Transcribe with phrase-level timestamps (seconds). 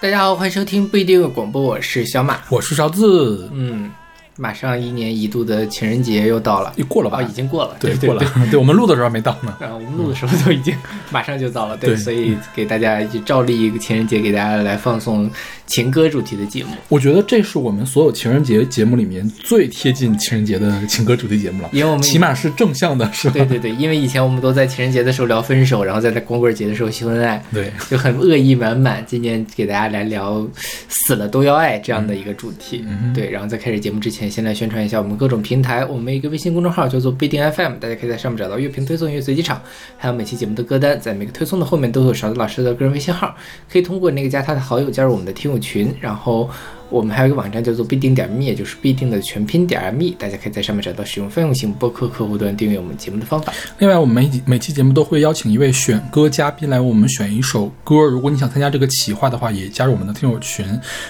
[0.00, 2.38] 大家好，欢迎收听不一定有广播，我是小马。
[2.48, 3.90] 我是勺子，嗯，
[4.36, 7.18] 马上一年一度的情人节又到了，又过了吧？
[7.18, 8.24] 哦，已经过了，对，对过了。
[8.48, 9.56] 对，我们录的时候还没到呢。
[9.60, 10.72] 嗯我们录的时候都已经
[11.10, 15.28] 马上就到了，对，对所以给大家就照例一个情人节，给大家来放送
[15.66, 16.70] 情歌主题的节目。
[16.88, 23.34] 我觉得这是我们所有情人节节目里面最贴近情人节的情歌主题节目了，因为我们起码是正向的，是吧？
[23.34, 29.04] 对对对，因为以前我们都在情人节的时候聊分手，然后在在光棍节的时候秀恩爱，对就很恶意满满。
[29.06, 30.46] 今年给大家来聊
[30.88, 33.30] 死了都要爱这样的一个主题，嗯对。
[33.30, 39.60] 然后在开始节目之前，先来宣传一下我们各种平台，我们一个微信公众号叫做不一定 FM，大家可以在上面找到乐评推送、乐随机场，
[39.96, 43.34] 还有每期节目的歌单，在每个推送的后面都有勺子老师的个人微信号，
[43.70, 46.50] 可以通过那个加他的好友加入我们的听友群，然后。
[46.90, 53.52] 我们还有一个网站叫做必定点 me，也就是必定的全拼点 me，大家可以在上面找到使用泛用型播客客户端订阅我们节目的方法。
[53.78, 57.96] 另外，我们每每期节目都会邀请一位选歌嘉宾来为我们选一首歌。
[57.96, 60.64] 如果你想参加这个企划的话，也加入我们的听友群。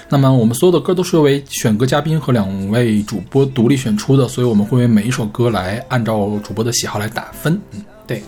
[0.08, 7.60] 那么，我们所有的歌都是为选歌嘉宾和两位主播独立选出的，所以我们会为每一首歌来按照主播的喜好来打分。
[7.72, 8.22] 嗯，对，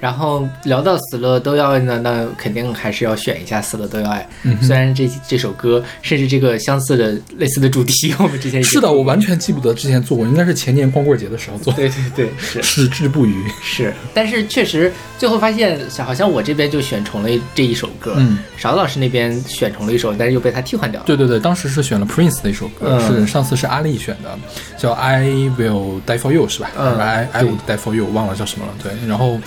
[0.00, 4.26] 然后聊到死了都要爱呢，那肯定还是要选一下死了都要爱。
[4.42, 13.44] 嗯虽然这这首歌甚至这个相似的类似的主题，我们之前是的，我完全记不得之前做过，应该是前年光棍节的时候做，对对对是矢志不渝。
[13.62, 21.06] 是，但是确实最后发现，好像我这边就选重了这一首歌，嗯，勺子老师那边选重了一首，但是又被他替换掉了。
[21.06, 24.38] 对对对，当时是选了 Prince 的一首歌，嗯是上次是阿丽选的，
[24.78, 25.24] 叫 I
[25.58, 26.70] Will Die for You 是吧？
[26.78, 28.72] 嗯 I I 对 Will Die for You，忘了叫什么了。
[28.82, 29.38] 对，然后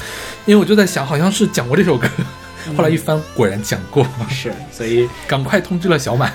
[0.48, 2.08] 因为我就在想，好像是讲过这首歌，
[2.76, 6.34] 后来一翻，果然讲过，是，所以赶快通知了小满。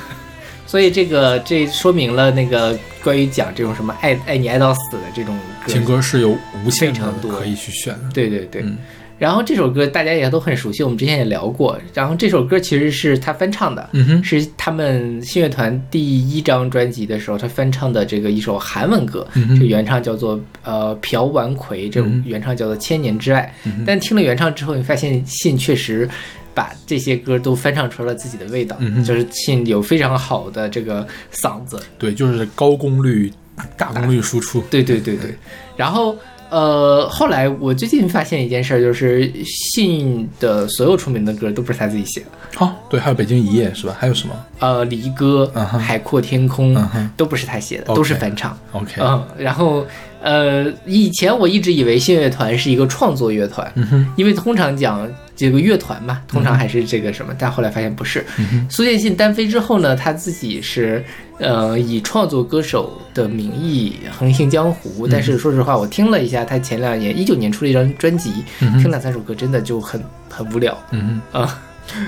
[0.66, 6.30] 所以这个这说明了那个关于讲这种什么爱爱你爱到死的这种歌情歌是有
[6.64, 8.10] 无限的非常多可以去选的。
[8.14, 8.62] 对对对。
[8.62, 8.78] 嗯
[9.22, 11.78] 然后这首歌大家也都很熟悉，我们之前也聊过。
[11.94, 13.88] 然后这首歌其实是他翻唱的，
[14.20, 26.10] 是他们信乐团第一张专辑的时候他翻唱的这个一首韩文歌，嗯这个原唱叫做呃朴完奎，这原唱叫做《千年之爱》嗯但听了原唱之后，你发现信确实。
[26.54, 33.32] 把这些歌都翻唱出了自己的味道，嗯就是信有非常好的这个嗓子，对，就是高功率、
[33.74, 34.62] 大功率输出。
[34.68, 35.34] 对对对对，
[35.78, 36.14] 然后
[36.52, 43.96] 呃，后来我最近发现一件事儿，就是信的所有出名的歌都不是他自己写的，好，对，还有北京一夜是吧？
[43.98, 46.76] 还有什么呃，离歌、海阔天空、
[47.16, 48.54] 都不是他写的都是翻唱。
[48.72, 49.86] ？OK，嗯，然后
[50.20, 58.24] 呃，以前我一直以为信乐团是一个创作乐团，嗯，因为通常讲这个乐团嘛，通常还是这个什么，但后来发现不是。
[58.38, 61.04] 嗯，苏建信单飞之后呢，他自己是
[61.38, 65.08] 呃以创作歌手的名义横行江湖。
[65.08, 71.40] 但是说实话，我听了一下他前两年一九年出了一张专辑，嗯听两三首歌真的就很很无聊嗯哼。
[71.40, 71.62] 啊。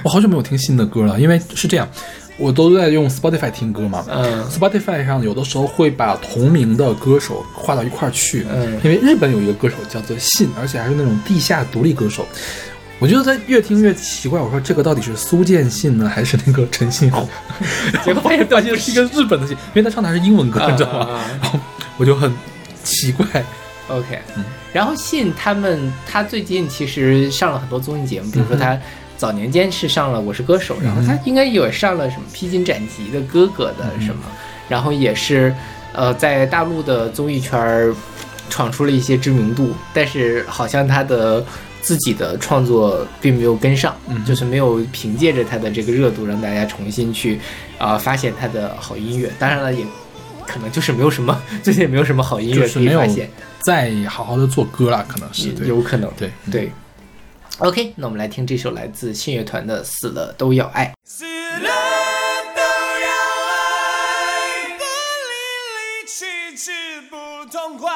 [0.05, 1.89] 我好久没有听新的歌了，因为是这样，
[2.39, 4.05] 我都在用 Spotify 听歌嘛。
[4.09, 12.25] 嗯 Spotify 上有的时候会把同名的歌手划到一块儿去，嗯因为日本有一个歌手叫做信，而且还是那种地下独立歌手。
[13.01, 17.29] 我觉得他越听越奇怪，我说这个到底是苏建信呢，还是那个陈信宏？
[18.05, 21.21] 结果发现发现是一个日本的信，因为他唱的还是英文歌，你知道吗？
[21.43, 21.59] 然后
[21.97, 22.33] 我就很
[22.83, 23.27] 奇怪
[23.89, 24.45] ，OK，嗯。
[24.73, 28.79] 然后信他们，他最近其实上了很多综艺节目，比如说他
[29.17, 34.23] 早年间是上了《我是歌手》，然后他应该也上了什么《披荆斩棘的哥哥》的什么，
[34.69, 35.55] 然后也是
[35.93, 37.95] 呃在大陆的综艺圈儿
[38.51, 41.45] 闯出了一些知名度，但是好像他的
[41.85, 47.37] 自己的创作并没有跟上，嗯就是没有凭借着他的这个热度让大家重新去
[47.77, 49.31] 啊、呃发现他的好音乐。
[49.39, 49.85] 当然了，也
[50.47, 53.31] 可能就是没有什么 最近也没有什么好音乐可以发现。
[53.61, 56.11] 再好好的做歌了，可能是有可能。
[56.17, 56.73] 对嗯对
[57.59, 60.87] ，OK，那我们来听这首来自信乐团的《死了都要爱》。
[61.05, 61.71] 死了
[62.57, 63.09] 都要
[63.53, 64.85] 爱，不
[65.31, 65.35] 离
[65.77, 66.71] 离去去
[67.11, 67.17] 不
[67.51, 67.91] 痛快，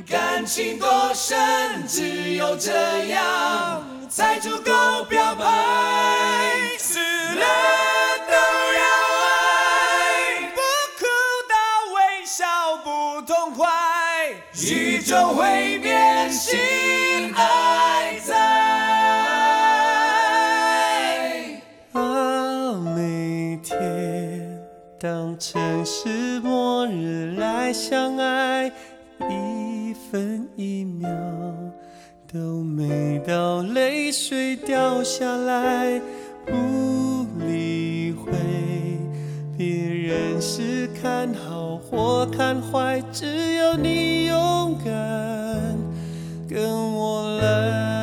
[0.00, 5.44] 感情多深，只有这样才足够表白。
[6.78, 7.44] 死了
[8.26, 8.82] 都要
[9.20, 10.60] 爱，不
[10.96, 11.04] 哭
[11.46, 11.54] 到
[11.92, 12.42] 微笑
[12.82, 13.68] 不痛快，
[14.66, 18.34] 宇宙会变心爱在。
[21.92, 24.58] 啊，每天
[24.98, 28.72] 当城市末日来相爱，
[30.12, 31.08] 分一秒
[32.30, 35.98] 都美到泪水掉下来，
[36.44, 36.52] 不
[37.46, 38.30] 理会
[39.56, 45.78] 别人是看好或看坏，只要你勇敢
[46.46, 46.62] 跟
[46.92, 48.01] 我来。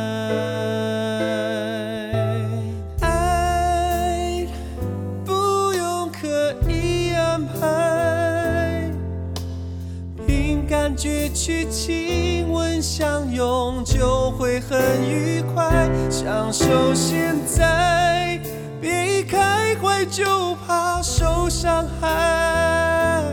[11.00, 14.78] 攫取亲吻相拥，就会很
[15.10, 15.90] 愉快。
[16.10, 18.38] 享受现在，
[18.82, 23.24] 别一开怀就怕受伤害。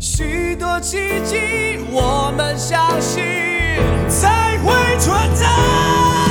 [0.00, 3.22] 许多奇迹，我们相信
[4.08, 6.23] 才会存在。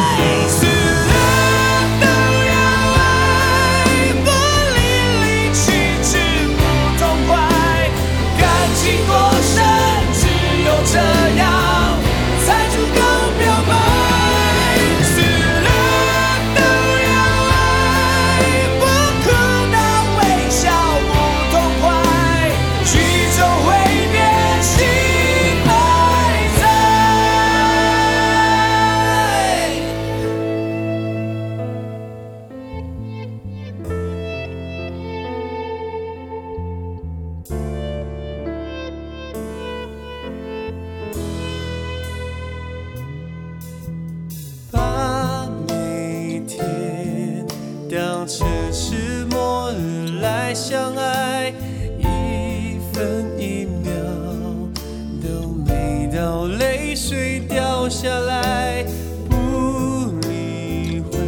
[56.23, 58.85] 要泪水掉下来，
[59.29, 61.19] 不理会。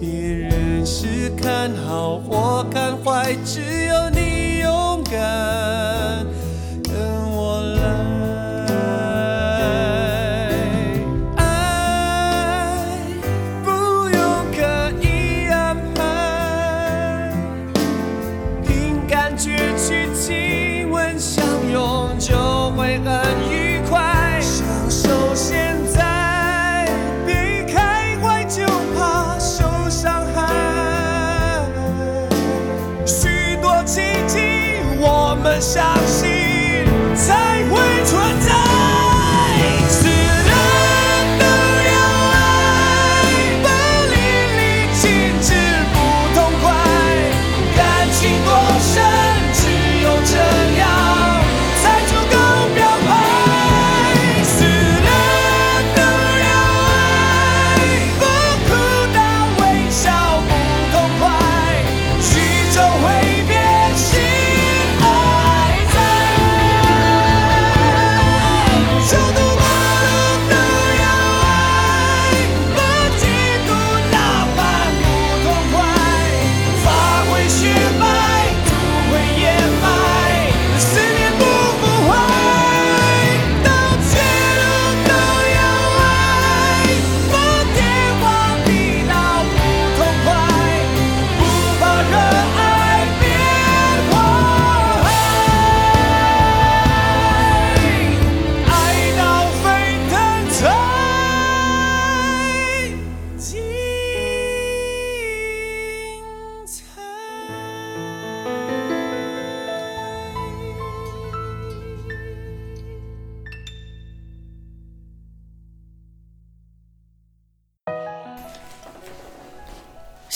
[0.00, 5.67] 别人是看好或看坏，只有你勇敢。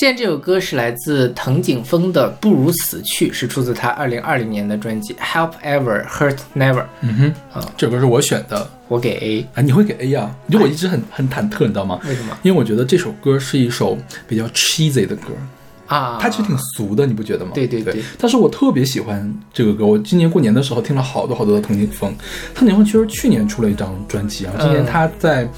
[0.02, 6.80] 现在这首歌是来自藤井风的《不如死去》，是出自他二零二零年的专辑《Help Ever Hurt Never》。
[7.02, 8.68] 嗯哼啊，这首歌是我选的。
[8.88, 10.34] 我给 A，啊，你会给 A 啊？
[10.50, 12.00] 就我一直很很忐忑，你知道吗？
[12.04, 15.28] 为什么因为我觉得这首歌是一首比较 cheesy 的歌，
[15.86, 16.18] 啊？
[16.20, 17.52] 它其实挺俗的，你不觉得吗？
[17.54, 22.12] 对对对对但是我特别喜欢这个歌，我今年过年的时候听了好多好多的藤井风。
[22.56, 25.48] 藤井风其实去年出了一张专辑啊，今年嗯他在、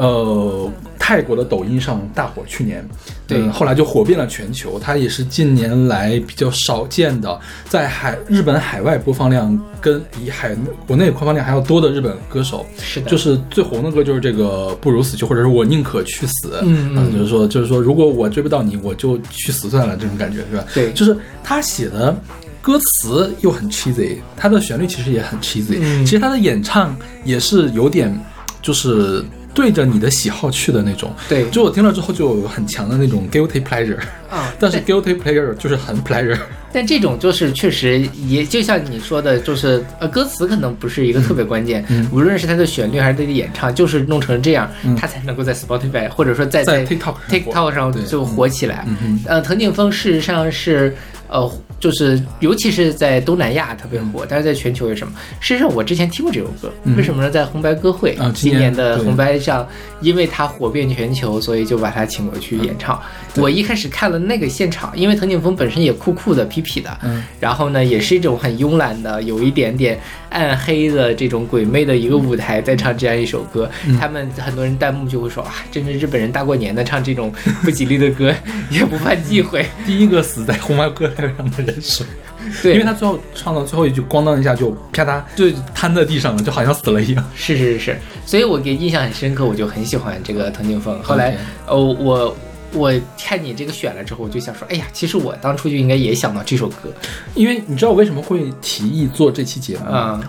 [0.00, 2.86] 呃泰国的抖音上大火，去年
[3.26, 4.78] 对嗯后来就火遍了全球。
[4.78, 7.38] 它也是近年来比较少见的，
[7.68, 12.64] 在海日本海外播放量跟比海国内播放量还要多的日本歌手。
[12.78, 16.54] 是的，就是最红的歌就是这个《不如死去》，或者是我宁可去死。
[16.54, 20.64] 啊嗯嗯就是说，就是说，如果我追不到你，我就去死算了，这种感觉是吧？
[20.72, 21.14] 对就是
[21.44, 22.16] 他写的
[22.62, 28.18] 歌词又很 cheesy，他的旋律其实也很 cheesy，、嗯其实他的演唱也是有点
[28.62, 29.22] 就是。
[29.52, 31.48] 对着你的喜好去的那种，对。
[31.50, 33.98] 就我听了之后就有很强的那种 guilty pleasure，
[34.30, 36.38] 啊， 但是 guilty pleasure 就是很 pleasure，
[36.72, 42.08] 但这种就是确实也就像你说的，就是呃歌词可能不是一个特别关键，嗯。
[42.12, 44.94] 无论是它的旋律还是它的演唱，就是弄成这样，嗯。
[44.96, 48.84] 它才能够在 Spotify 或者说在在 TikTok TikTok 上就火起来。
[48.88, 50.94] 嗯哼呃，藤井风事实上是
[51.28, 51.50] 呃，
[51.80, 55.12] 就是尤其是在东南亚特别火，但是在全球有什么？
[55.40, 57.30] 事实上我之前听过这首歌，嗯为什么呢？
[57.30, 59.66] 在红白歌会、啊今今年的红白上
[60.00, 63.00] 因为他火遍全球，所以就把他请过去演唱。
[63.36, 69.98] 我一开始看了那个现场，因为藤井风本身也酷酷的、痞痞的，嗯，然后呢，也是一种很慵懒的、有一点点
[70.30, 73.70] 暗黑的这种鬼魅的一个舞台，在唱这样一首歌。
[74.00, 78.34] 他们很多人弹幕就会说啊，真是日本人大过年的唱这种不吉利的歌，
[78.70, 79.64] 也不怕忌讳。
[79.86, 82.04] 第一个死在红白歌台上的人是，
[82.62, 87.24] 对，因为他最后唱到最后一句，咣当一下就啪嗒就瘫在地上了，就好像死了一样。
[87.34, 91.00] 是是是，所以我给印象很深刻，我就很喜欢这个藤井风。
[91.02, 92.36] 后来哦，我
[92.72, 96.92] 我看你这个选了之后，我就想说，哎呀，其实我当初就应该也想到这首歌。
[97.34, 99.84] 因为你知道我为什么会提议做这期节目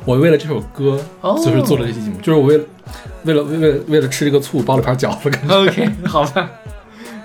[0.05, 2.63] 我为了这首歌，哦就是做了这期节目，就是我为了
[3.23, 5.55] 为了为了为了吃这个醋包了盘饺子，感觉。
[5.55, 6.49] OK，好吧。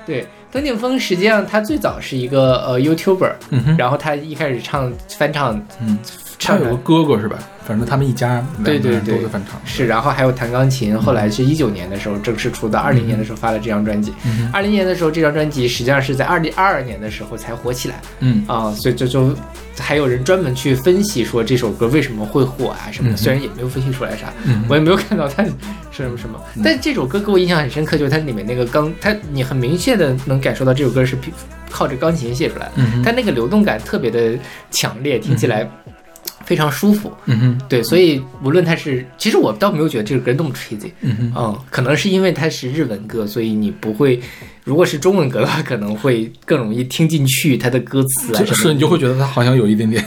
[0.06, 0.24] 对，
[0.56, 5.98] 藤井风实际上他最早是一个呃 YouTuber，、嗯然后他一开始唱翻唱，嗯，
[6.38, 7.38] 他唱有个哥哥是吧？
[7.66, 9.60] 反正他们一家对对对都在翻唱。
[9.66, 18.42] 是，然后还有弹钢琴，后来是一九年的时候正式出道，二零年的时候发了这张专辑，嗯二零年的时候这张专辑实际上是在二零二二年的时候才火起来嗯。
[18.46, 19.36] 啊、所以这就
[19.78, 25.50] 还有人专门去分析说这首歌为什么会火啊什么的，嗯虽然也没有分析出来啥，嗯我也没有看到它是
[26.04, 26.18] 什么？
[26.18, 31.16] 什么，但这首歌给我印象很深刻，就是它里面那个钢，它你很明确的能感受到这首歌是
[31.70, 34.38] 靠着钢琴写出来的，嗯它那个流动感特别的
[34.70, 35.68] 强烈，听起来
[36.44, 37.12] 非常舒服。
[37.26, 37.60] 嗯哼。
[37.68, 41.32] 对，所以无论它是，其实我倒没有觉得这首歌那么 cheesy，嗯哼。
[41.36, 44.20] 嗯，可能是因为它是日文歌，所以你不会，
[44.64, 48.46] 如果是中文歌的话，可能会更容易听进去它的歌词啊什么的。
[48.46, 50.02] 就是你就会觉得它好像有一点点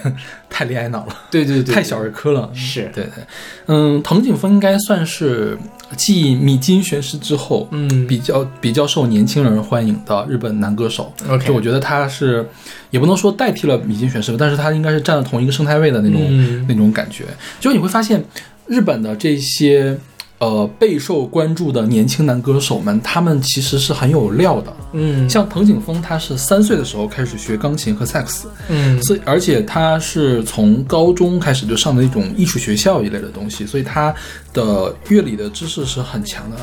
[0.49, 2.49] 太恋爱脑了，对对对，太小儿科了。
[2.55, 3.23] 是，对对，
[3.67, 5.57] 嗯，藤井风应该算是
[5.95, 11.11] 继米津玄师之后，嗯比较比较受年轻人欢迎的日本男歌手。
[11.27, 12.47] OK 就我觉得他是，
[12.91, 17.25] 也不能说代替了米津玄师吧，但是他应该是占了同一个生态位的那种、嗯那种感觉。
[17.59, 18.23] 就你会发现，
[18.67, 19.97] 日本的这些
[20.39, 24.73] 呃备受关注的年轻男歌手们，他们其实是很有料的。
[24.93, 34.13] 嗯像藤井峰，他是三岁的时候开始学钢琴和萨克斯，嗯所以而且他是从高中开始就上的一种艺术学校一类的东西，所以他
[34.51, 36.57] 的乐理的知识是很强的。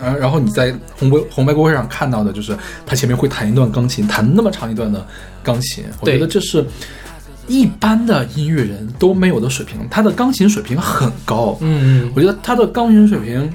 [0.00, 5.06] 呃，然后你在红白红白歌会上看到的就是他前面会弹一段钢琴，弹那么长一段的
[5.42, 6.64] 钢琴，我觉得这是
[7.48, 9.78] 一般的音乐人都没有的水平。
[9.90, 13.50] 他的钢琴水平很高，嗯我觉得他的钢琴水平。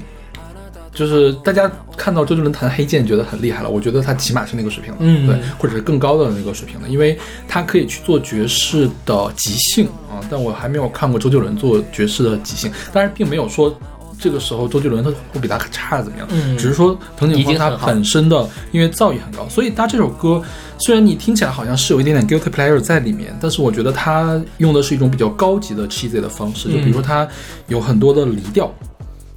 [0.95, 13.75] 就是大家看到周杰伦弹黑键觉得很厉害了，我觉得他起码是那个水平的，嗯对，或者是更高的那个水平的，因为他可以去做爵士的即兴啊，但我还没有看过周杰伦做爵士的即兴，当然并没有说
[14.23, 20.41] 这个时候周杰伦他会比他差怎么样，嗯只是说藤井风他本身的音乐造诣很高，所以他这首歌
[20.79, 27.27] 虽然你听起来好像是有一点点 guilty pleasure 在里面，但是我觉得他用的是一种比较高级的 cheesy 的方式，就比如说他
[27.67, 28.73] 有很多的离调。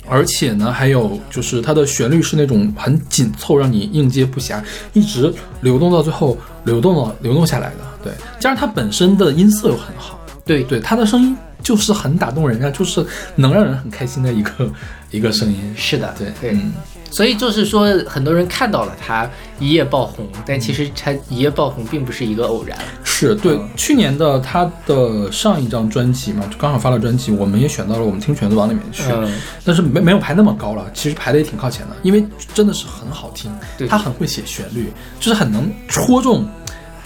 [0.09, 4.63] 而且呢，还有就是它的旋律是那种很紧凑，让你应接不暇，
[4.93, 7.79] 一直流动到最后，流动了流动下来的。
[8.05, 11.37] 对，加上它本身的音色又很好，对对，它的声音
[11.67, 13.05] 就是很打动人啊，就是
[13.35, 14.71] 能让人很开心的一个
[15.11, 15.75] 一个声音。
[15.77, 16.51] 是的，对对。
[16.53, 16.73] 嗯
[17.09, 19.31] 所以就是说，很多人看到了他
[19.61, 22.77] 一夜爆红，但其实他一夜爆红并不是一个偶然。
[23.05, 36.47] 是对嗯，去年的他的上一张专辑嘛，就刚好发了专辑，我们也选到了我们听选择榜里面去，嗯，但是没没有排那么高了，其实排的也挺靠前的，因为真的是很好听，对他很会写旋律，就是很能戳中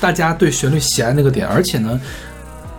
[0.00, 2.00] 大家对旋律喜爱那个点，而且呢。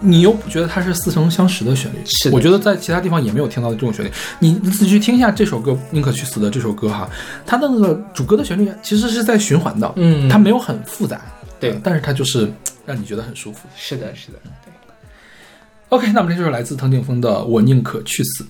[0.03, 1.98] 你又不觉得它是似曾相识的旋律？
[2.05, 4.12] 是我觉得在其他地方也没有听到的这种旋律。
[4.39, 7.10] 你你仔细去听一下这首歌《宁可去死》的这首歌哈，
[7.46, 11.22] 它的那个主歌的旋律其实是在循环的，嗯它没有很复杂，
[11.60, 12.51] 对呃但是它就是
[12.86, 13.60] 让你觉得很舒服。
[13.77, 14.74] 是的，是的，对。
[15.89, 18.43] OK，那么这就是来自藤井风的《我宁可去死》。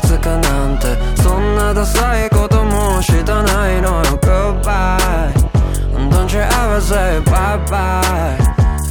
[0.00, 5.32] つくなんてそんなダサいこともうしたないのよ Goodbye
[6.10, 8.36] Don't you ever say bye bye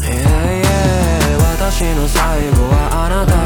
[0.01, 3.44] Yeah yeah 私の最後はあなた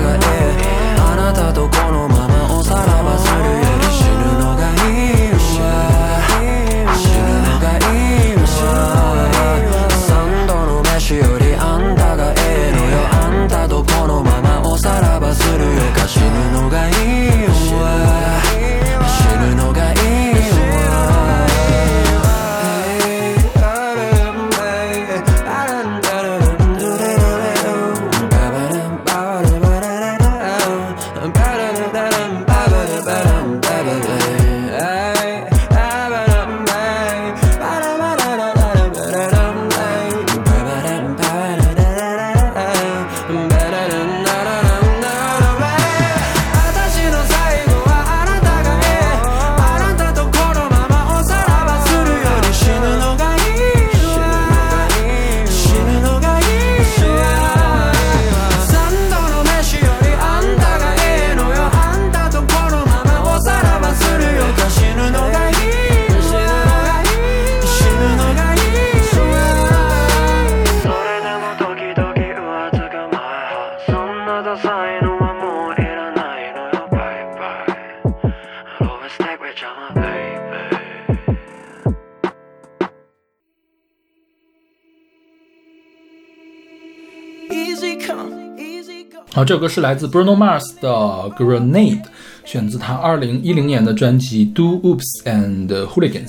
[89.49, 90.87] 这首歌是来自 Bruno Mars 的
[91.35, 91.97] 《Grenade》，
[92.45, 96.27] 选自他二零一零年的专辑《Do Oops and Hooligans》。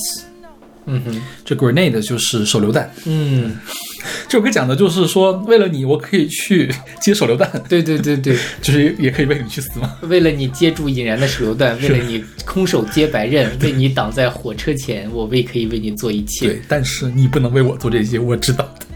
[0.86, 2.90] 嗯哼，这 Grenade 就是手榴弹。
[3.04, 3.58] 嗯，
[4.26, 9.98] 这首歌讲的就是说，为了你，我可以去接手榴弹，对对对对， 就是也可以为你去死吗。
[10.00, 16.46] 为了你接住引燃的手榴弹，为了你空手接白刃， 为你挡在火车前，我为可以为你做一切。
[16.46, 18.86] 对，但是你不能为我做这些，我知道的。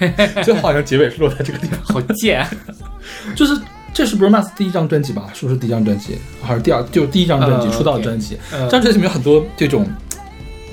[0.42, 2.50] 最后好像结尾是落在这个地方，好贱、啊。
[3.36, 3.58] 就是
[3.92, 5.26] 这是 Bruno Mars 第一张专辑吧？
[5.34, 6.18] 是不是第一张专辑？
[6.42, 6.82] 还是第二？
[6.84, 8.38] 就第一张专辑、嗯出道专辑。
[8.52, 9.86] 嗯这张专辑里面有很多这种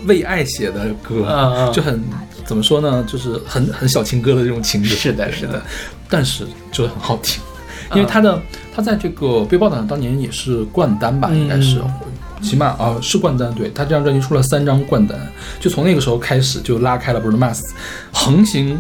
[0.06, 2.02] 为爱写的歌，就很
[2.46, 3.04] 怎么说呢？
[3.08, 4.90] 就是很很小情歌的这种情节。
[4.90, 5.62] 是的是的，
[6.10, 7.42] 但是就是很好听，
[7.94, 8.42] 因为他的、
[8.76, 11.82] 他在这个 Billboard 上当年也是冠单吧，嗯应该是。
[12.40, 15.18] 起码啊、是冠单，对他这张专辑出了三张冠单，
[15.60, 17.60] 就从那个时候开始就拉开了 Bruno Mars
[18.12, 18.80] 横行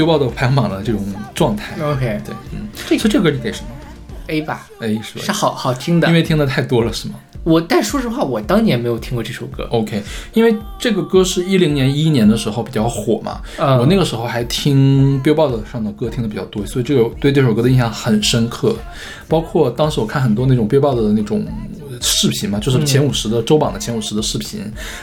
[0.00, 1.76] Billboard 排行榜的这种状态。
[1.82, 3.66] OK，对，嗯，这所以这歌你给什么
[4.28, 5.24] A 吧，？A 是吧？
[5.24, 6.08] 是好好听的。
[6.08, 9.66] 因为听的太多了是吗我，但说实话，我当年没有听过这首歌。
[9.70, 10.02] ？OK，
[10.34, 18.76] 因为这个歌是一零年、一一年的时候比较火嘛，嗯我那个时候还听 Billboard 上的歌听的比较多，所以这个对这首歌的印象很深刻。
[19.26, 21.46] 包括当时我看很多那种 Billboard 的那种
[22.02, 24.60] 视频嘛，就是前五十的周榜的前五十的视频，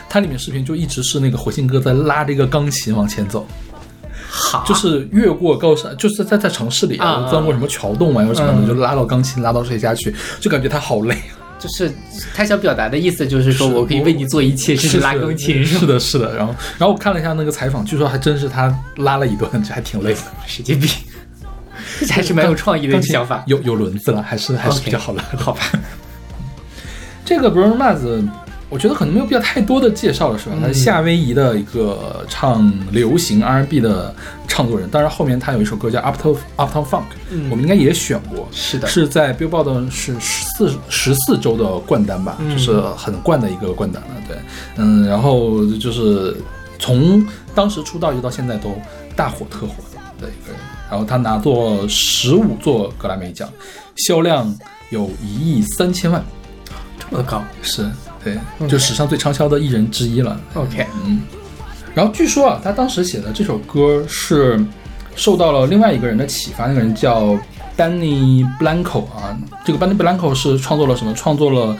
[0.07, 3.47] 它里面视频就一直是那个火星哥在拉着一个钢琴往前走。
[4.37, 11.17] 好，就是越过高山，就是在在城市里啊钻过什么桥洞啊，又什么的，嗯就拉到钢琴，拉到谁家去，就感觉他好累。
[11.59, 11.91] 就是
[12.35, 15.87] 他想表达的意思，就是说我可以为你做一切，甚至拉钢琴，是？
[15.87, 16.35] 的，是的。
[16.37, 20.19] 然后，然后我看了一下那个采访，据说还真是他拉了一段，这还挺累的。
[20.45, 20.87] 神经病，
[22.01, 23.43] 这还是蛮有创意的一个想法。
[23.47, 25.39] 有有轮子了，还是还是比较好拉的。
[25.39, 25.61] 好吧，
[27.25, 28.23] 这个 Bruno Mars，
[28.69, 30.55] 我觉得可能没有必要太多的介绍了，是吧？
[30.61, 34.13] 他是夏威夷的一个唱流行 R&B 的
[34.47, 37.03] 唱作人，当然后面他有一首歌叫 Uptown Uptown Funk，、
[37.49, 38.87] 我们应该也选过，是的。
[38.87, 44.37] 是在 Billboard 是十四十四周的冠单吧，就是很冠的一个冠单了，对，
[44.75, 46.35] 嗯，然后就是
[46.77, 47.25] 从
[47.55, 48.75] 当时出道一直到现在都
[49.15, 49.75] 大火特火
[50.19, 50.59] 的一个人，
[50.91, 53.49] 然后他拿过十五座格莱美奖，
[53.95, 54.53] 销量
[54.89, 56.21] 有一亿三千万。
[57.09, 57.41] 这么高？
[57.61, 57.89] 是
[58.23, 60.39] 对，就史上最畅销的艺人之一了。
[60.53, 61.21] ，OK，嗯，
[61.93, 64.59] 然后据说啊，他当时写的这首歌是
[65.15, 67.37] 受到了另外一个人的启发，那个人叫
[67.77, 69.37] Benny Blanco 啊。
[69.65, 71.13] 这个 Benny Blanco 是创作了什么？
[71.13, 71.77] 创作了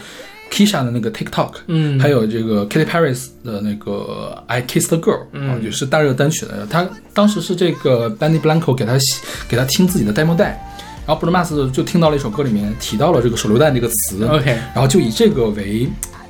[0.52, 6.66] Kisha 的那个 TikTok，嗯还有这个 Katy Perry 的那个 I Kissed a Girl，啊，也是大热单曲的。
[6.70, 10.64] 他当时是这个 Benny Blanco 给他写给他听自己的 demo 带。
[11.06, 15.88] 然后 Bruno Mars 就听到了一首歌里面提到了这个手榴弹这个词 OK 然后就以这个为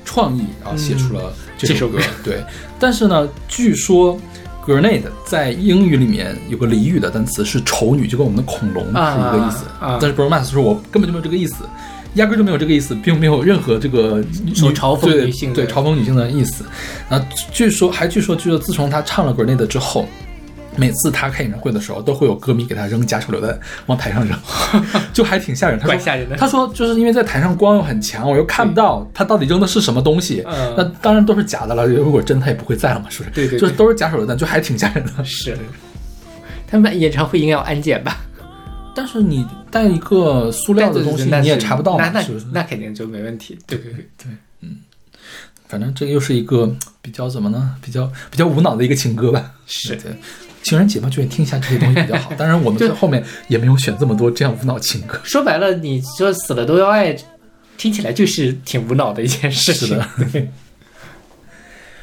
[0.08, 1.98] 创意，然后写出了这首歌。
[1.98, 2.44] 这首歌对，
[2.78, 4.18] 但是呢，据说
[4.66, 9.64] grenade 在英语里面有个俚语的单词是丑女，就跟我们的恐龙是一个意思。
[10.00, 11.56] 但是 Mars 说我根本就没有这个意思。
[12.14, 16.64] 压根儿就没有这个意思，并没有任何这个女性的对嘲讽女性的意思。
[17.10, 20.08] 啊，据说还据说，据说自从他唱了 Grenade 之后，
[20.78, 24.38] 每次他开演唱会的时候，都会有歌迷给他扔假手榴弹往台上扔，
[25.12, 25.78] 就还挺吓人。
[25.78, 30.44] 他说怪吓人的他说就是因为在台上光又很强，我又看不到他到底扔的是什么东西。
[30.46, 33.30] 嗯那当然都是假的了，如果真他也不会在了嘛，是不是？
[33.30, 35.24] 对对对就是都是假手榴弹，就还挺吓人的。
[35.24, 35.58] 是，
[36.66, 38.18] 他们演唱会应该要安检吧？
[38.94, 42.46] 但是你带一个塑料的东西，你也查不到嘛，那那是不是？
[42.52, 43.58] 那肯定就没问题。
[43.66, 44.30] 对对对，
[44.62, 44.78] 嗯
[45.68, 47.74] 反正这又是一个比较怎么呢？
[47.82, 49.52] 比较比较无脑的一个情歌吧。
[49.66, 50.12] 是对，
[50.68, 52.30] 情人节嘛，就听一下这些东西比较好。
[52.36, 55.18] 当然，我们在后面也没有选这么多这样无脑情歌。
[55.24, 57.16] 说白了，你说死了都要爱，
[57.78, 59.88] 听起来就是挺无脑的一件事情。
[59.88, 60.06] 是的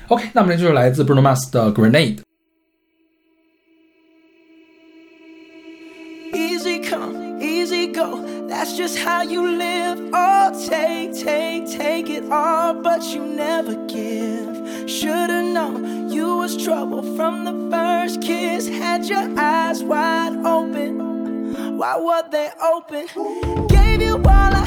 [0.07, 2.17] OK，那么这就是来自 Bruno Mars 的 Grenade。
[6.33, 8.25] Easy come, easy go.
[8.47, 9.99] That's just how you live.
[10.13, 14.87] Oh, take, take, take it all, but you never give.
[14.87, 15.94] Should've known
[16.25, 18.67] was trouble from the first kiss.
[18.67, 21.77] Had your eyes wide open.
[21.77, 23.07] Why were they open?
[23.67, 24.64] Gave you all I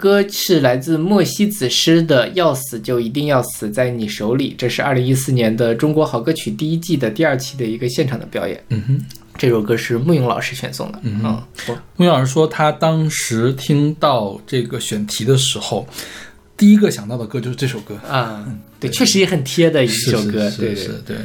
[0.00, 8.64] 歌是来自莫西子诗的《要死就一定要死在你手里》，这是二零一四年的中国好歌曲第一季的第二期的一个现场的表演。
[8.70, 9.00] 嗯哼，
[9.36, 10.98] 这首歌是慕勇老师选送的。
[11.02, 15.86] 嗯嗯，我穆老师说，他当时听到这个选题的时候，
[16.56, 17.96] 第一个想到的歌就是这首歌。
[18.08, 18.46] 啊，
[18.80, 20.48] 对，确实也很贴的一首歌。
[20.48, 21.16] 是对对，是是，对，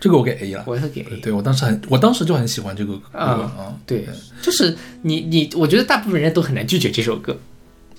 [0.00, 0.64] 这个我给 A 了。
[0.66, 3.24] 我也给 A 对我当时很，我当时就很喜欢这个歌啊
[3.56, 3.74] 啊。
[3.86, 4.06] 对，
[4.42, 7.38] 就是你你，我觉得大部分人都很难拒绝这首歌，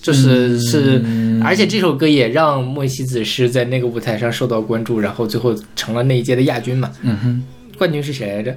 [0.01, 1.03] 就是是
[1.43, 6.91] 而且这首歌也让莫西子诗在那个舞台上受到关注，然后最后成了那一届的亚军嘛。
[7.01, 7.43] 嗯哼，
[7.77, 8.55] 冠军是谁来着？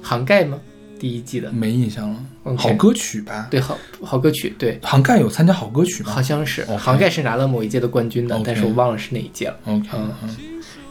[0.00, 0.58] 杭盖吗？
[0.98, 2.16] 第一季的，没印象了。
[2.56, 3.48] 好歌曲吧？
[3.50, 9.56] 对，好好歌曲，对，杭盖有参加好歌曲吗好像是杭盖是拿了某一届的冠军的但是我忘了是哪一届了。
[9.66, 10.28] ？OK，嗯嗯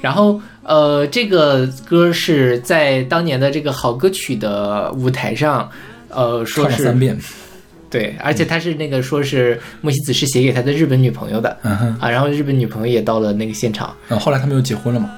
[0.01, 5.69] 然后呃，这个歌是在当年的这个好歌曲的舞台上，
[6.10, 7.17] 呃，说了三遍。
[7.93, 13.95] 对，而且他是那个说是莫西子是写给他的日本女朋友的嗯哼，啊，然后日本女朋友也到了那个现场。
[14.10, 15.12] 嗯，后来他们又结婚了嘛？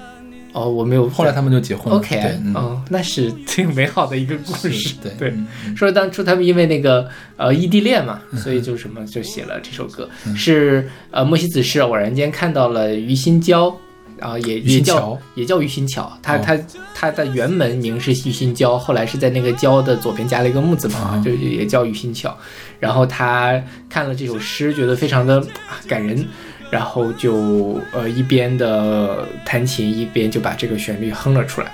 [0.51, 1.99] 哦，我没有，后来他们就结婚了。
[1.99, 4.95] OK，对，嗯，哦，那是挺美好的一个故事。
[5.01, 7.07] 对对嗯说当初他们因为那个
[7.37, 13.73] 呃异地恋嘛，嗯所以就什么就写了这首歌，是呃莫西子是偶然间看到了于心娇。
[14.19, 16.59] 啊，也于心也叫桥也叫于心桥，他哦他
[16.93, 22.35] 他的原文名是于心娇，后来是在那个娇的左边加了一个木字旁，啊就也叫于心桥。
[22.79, 26.25] 然后他看了这首诗，觉得非常的啊感人，
[26.69, 31.71] 然后就呃一边的弹琴，一边就把这个旋律哼了出来。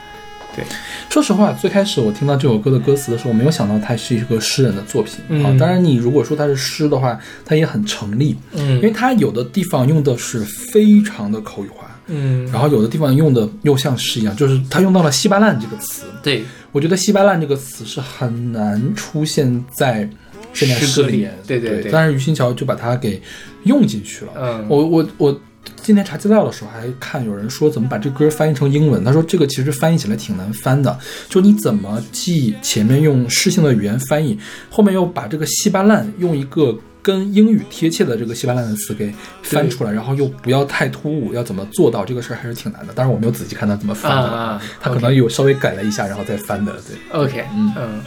[0.54, 0.65] 对
[1.10, 5.56] 说实话，最开始我听到这首歌的歌词的时候，我没有想到它是一个诗人的作品、嗯啊。
[5.58, 16.04] 当然，你如果说它是诗的话，它也很成立，嗯因为它有的地方用的是非常的口语化，嗯，然后有的地方用的又像诗一样，就是他用到了“稀巴烂”这个词。
[16.21, 16.43] 对，
[16.74, 20.10] 我觉得“稀巴烂”这个词是很难出现在
[20.54, 23.21] 现代诗歌里诗里面，对对对但是于新桥就把它给
[23.63, 24.32] 用进去了。
[24.36, 25.41] 嗯，我我我
[25.82, 34.38] 今天查资料的时候还看有人说怎么把这歌翻译成英文，他说这个其实翻译起来挺难翻的，就你怎么既前面用诗性的语言翻译，
[34.69, 36.78] 后面又把这个稀巴烂用一个。
[37.02, 42.94] 跟英语贴切的这个稀巴烂的词给翻出来，然后又不要太突兀，要怎么做到这个事儿还是挺难的。
[42.94, 46.74] 当然我没有仔细看他怎么翻的，他可能有稍微改了一下，然后再翻的。
[46.88, 48.02] 对，OK，嗯嗯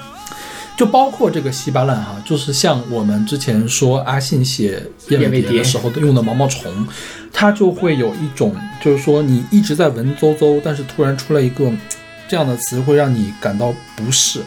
[0.77, 6.87] 就包括这个稀巴烂哈，就是像我们之前说阿信写燕尾蝶燕尾蝶的时候用的毛毛虫，
[7.33, 11.71] 它就会有一种，就是说你一直在文绉绉，但是突然出来一个
[12.27, 14.41] 这样的词，会让你感到不适。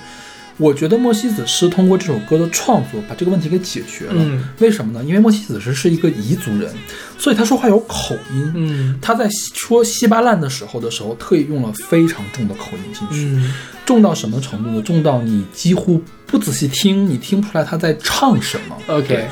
[0.57, 4.15] 我觉得莫西子诗通过这首歌的创作，把这个问题给解决了。
[4.17, 5.03] 嗯为什么呢？
[5.05, 6.73] 因为莫西子诗是一个彝族人，
[7.17, 8.51] 所以他说话有口音。
[8.55, 13.25] 嗯他在说稀巴烂的时候的时候，特意用了非常重的口音进去。
[13.25, 13.53] 嗯
[13.85, 14.81] 重到什么程度呢？
[14.81, 18.75] 重到你几乎不仔细听，你听不出来他在唱什么。
[18.87, 19.29] ，OK，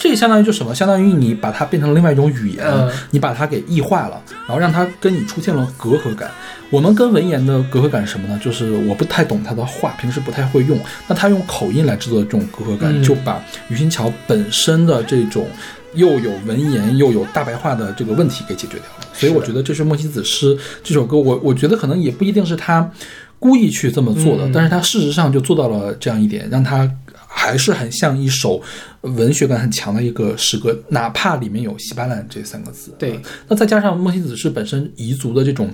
[0.00, 0.74] 这相当于就什么？
[0.74, 6.30] 相当于你把它变成另外一种语言，嗯你把它给异化了，然后让它跟你出现了隔阂感。
[6.70, 8.40] 我们跟文言的隔阂感是什么呢？
[8.42, 15.46] 就是我不太懂他的话，平时不太会用，那他用口音来制作这种隔阂感，嗯就把于新桥本身的这种
[15.94, 19.06] 又有文言又有大白话的这个问题给解决掉了。
[19.12, 22.90] 所以我觉得这是莫西子诗这首歌，我我觉得可能也不一定是他
[23.38, 26.90] 故意去这么做的，嗯但是他事实上就做到了这样一点，让他
[27.38, 28.60] 还是很像一首
[29.02, 32.92] 文学感很强的一个诗歌，哪怕里面有“稀巴烂”这三个字。
[32.98, 35.70] 对，那再加上莫西子诗本身彝族的这种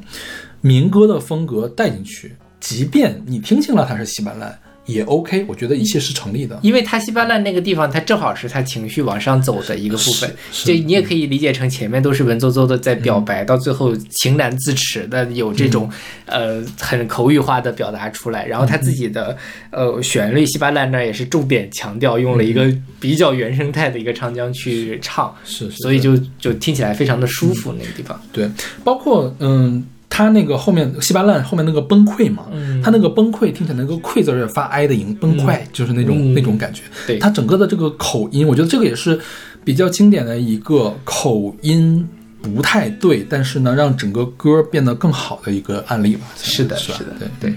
[0.61, 6.59] 民歌的风格带进去，即便你听清了它是稀巴烂，也 OK，我觉得一切是成立的。
[6.63, 15.89] 因为他稀巴烂那个地方，它正好是他情绪往上走的一个部分，是就你也可以理解成前面都是文绉绉的在表白，到最后情难自持的有这种、
[16.27, 19.37] 呃很口语化的表达出来，然后他自己的
[19.71, 28.21] 呃旋律稀巴烂那儿也是重点强调用了一个比较原生态的一个唱腔去唱，是是，所以就就听起来非常的舒服那个地方。
[28.33, 28.51] 对，
[28.83, 36.83] 包括嗯，他那个后面稀巴烂后面那个崩溃嘛，嗯他那个崩溃听起来那个溃字儿发哀的音，崩溃、就是那种、嗯那种感觉。
[37.07, 39.19] 对他整个的这个口音，我觉得这个也是
[39.65, 42.07] 比较经典的一个口音
[42.43, 46.27] 不太对，但是呢，让整个歌变得更好的一个案例吧。
[46.37, 47.55] 是的是是的对对。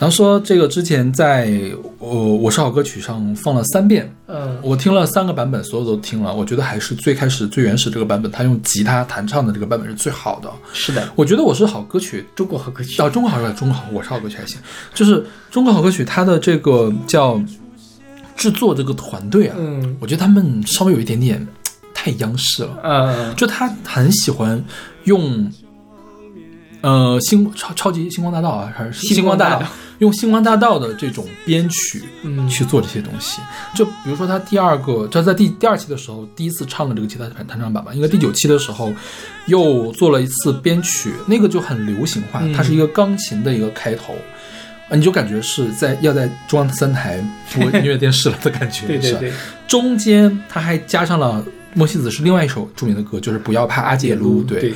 [0.00, 1.52] 然后说这个之前在
[1.98, 10.50] 呃我是好歌曲上放了三遍，嗯我听了三个版本，所有都听了，我觉得还是最开始最原始这个版本，他用吉他弹唱的这个版本是最好的。
[10.72, 13.00] 是的，我觉得我是好歌曲中国好歌曲。
[13.02, 14.58] 啊，中国好歌曲，中国好，我是好歌曲还行。
[14.94, 17.38] 就是中国好歌曲，它的这个叫
[18.36, 21.46] 制作这个团队啊，嗯我觉得他们稍微有一点点
[21.92, 22.78] 太央视了。
[22.82, 24.64] 嗯就他很喜欢
[25.04, 25.46] 用，
[26.82, 29.66] 呃，星超超级星光大道啊，还是星光大道
[29.98, 33.40] 用星光大道的这种编曲嗯去做这些东西。
[33.74, 38.92] 就比如说他第二个，他在第第二期的时候，第一次唱了这个吉他弹弹唱版吧，应该第九期的时候
[39.46, 44.14] 又做了一次编曲，那个就很流行化，嗯它是一个钢琴的一个开头。
[44.88, 47.22] 啊，你就感觉是在要在中央三台
[47.54, 49.32] 播 音乐电视了的感觉，对对对，
[49.68, 54.42] 中间他还加上了莫西子是另外一首著名的歌，就是《不要怕阿杰鲁》。
[54.46, 54.74] 对，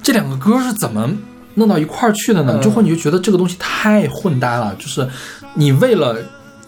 [0.00, 1.10] 这两个歌是怎么
[1.58, 2.54] 弄到一块儿去的呢？
[2.54, 5.06] 嗯就会你就觉得这个东西太混搭了，就是
[5.54, 6.16] 你为了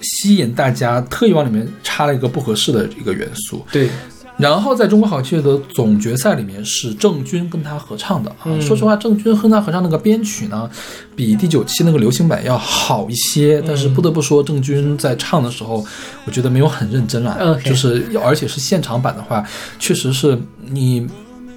[0.01, 3.65] 吸引大家，特意往里面插了一个不合适的一个元素。
[3.71, 3.91] 对，
[4.39, 8.47] 然后在中国好乐的总决赛里面是郑钧跟他合唱的啊。
[8.47, 10.71] 嗯说实话，郑钧跟他合唱那个编曲呢，
[11.15, 13.63] 比第九期那个流行版要好一些。
[13.67, 15.85] 但是不得不说，郑钧在唱的时候，
[16.25, 17.37] 我觉得没有很认真啊。
[17.41, 19.45] OK 就是而且是现场版的话，
[19.79, 20.39] 确实是
[20.71, 21.07] 你。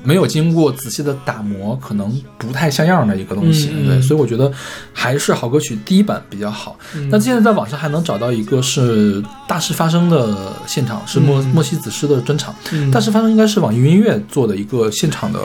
[0.04, 4.52] 没有经过仔细的打磨，可能不太像样的一个东西，对，所以我觉得
[4.94, 6.78] 还是好歌曲第一版比较好。
[7.10, 12.54] 那现在在网上还能找到一个是大事发生的现场，是莫、嗯莫西子诗的专场。
[12.72, 15.40] 嗯大事发生应该是网易云音乐做的一个现场的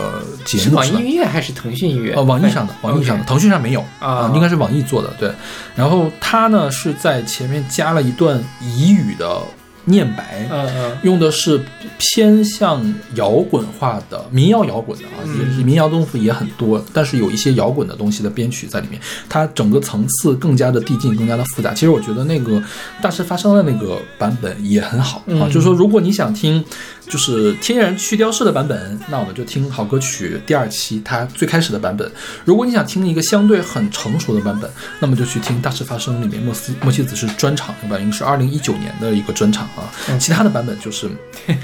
[0.44, 2.14] 节目，是网易吧音乐还是腾讯音乐？
[2.14, 5.32] 呃，网易上的，网易上的，腾讯上没有啊应该是网易做的，对。
[5.76, 9.40] 然后他呢是在前面加了一段彝语的
[9.88, 10.98] 念白，嗯嗯。
[11.02, 11.60] 用的是
[11.98, 12.82] 偏向
[13.14, 15.38] 摇滚化的民谣摇滚的啊，嗯。
[15.38, 21.74] 也是民谣东西也很多，但是有一些摇滚的东西的编曲在里面，它整个层次更加的递进，更加的复杂。
[21.74, 22.62] 其实我觉得那个
[23.02, 25.46] 大事发生的那个版本也很好啊，嗯。
[25.48, 26.64] 就是说如果你想听
[27.08, 32.10] 就是天然去雕饰的版本，那我们就听好歌曲第二期它最开始的版本。
[32.44, 37.98] 如果你想听一个相对很成熟的版本，那么就去听《大事发生》里面莫西莫西子是专场，对吧？
[37.98, 39.90] 应该是二零一九年的一个专场啊。
[40.18, 41.08] 其他的版本就是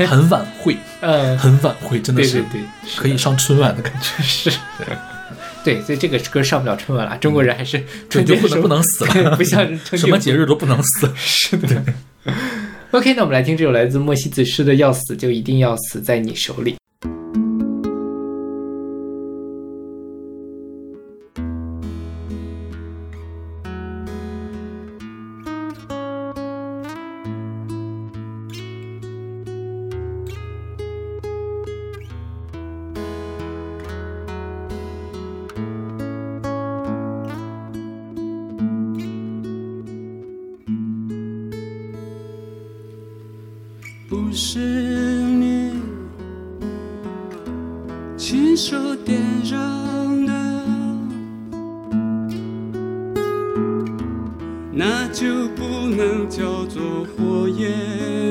[0.07, 4.23] 很 晚会，嗯，很晚会，真的是对对对，可以上春晚的感觉。
[4.23, 4.51] 是。
[5.65, 7.17] 对，所以这个歌上不了春晚了。
[7.17, 7.79] 中国人还是
[8.11, 11.11] 对，春节不能不能死了， 不像什么节日都不能死。
[11.17, 11.83] 是的。
[12.95, 16.75] OK，那我们来听这首来自莫西子诗的《要死就一定要死在你手里》。
[44.37, 45.81] 是你
[48.17, 50.33] 亲手点燃的，
[54.73, 56.83] 那就不能叫做
[57.17, 58.24] 火焰。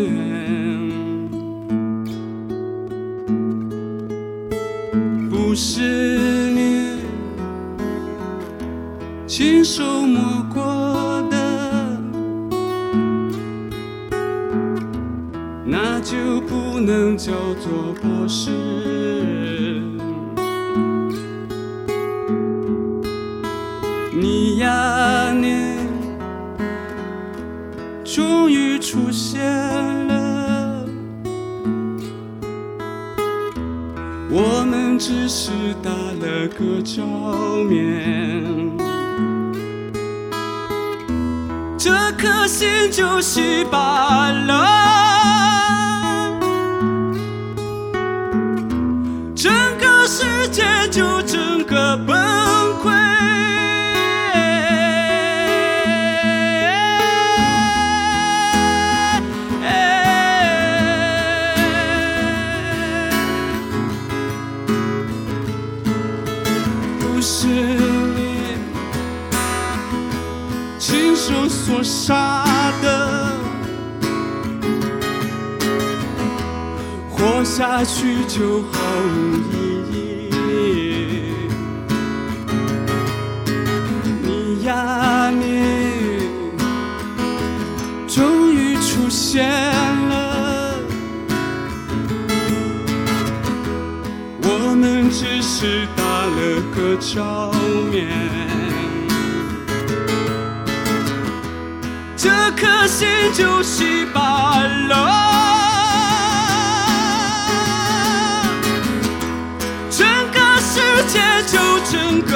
[111.93, 112.32] 就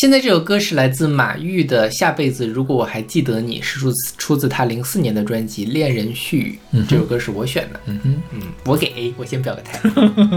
[0.00, 6.58] 现在这首歌是来自马玉的《下辈子如果我还记得你》，是出自出自他零四年的专辑《恋人絮语》。
[6.72, 7.78] 嗯这首歌是我选的。
[7.84, 9.78] 嗯哼，嗯，我给 A，我先表个态。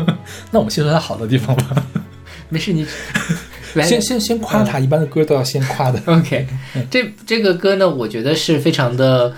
[0.51, 1.82] 那我们先说它好的地方吧。
[2.49, 2.86] 没事，你
[3.76, 6.01] 来先先先夸他，一般的歌都要先夸的。
[6.07, 6.45] OK，
[6.91, 9.34] 这这个歌呢，我觉得是非常的呃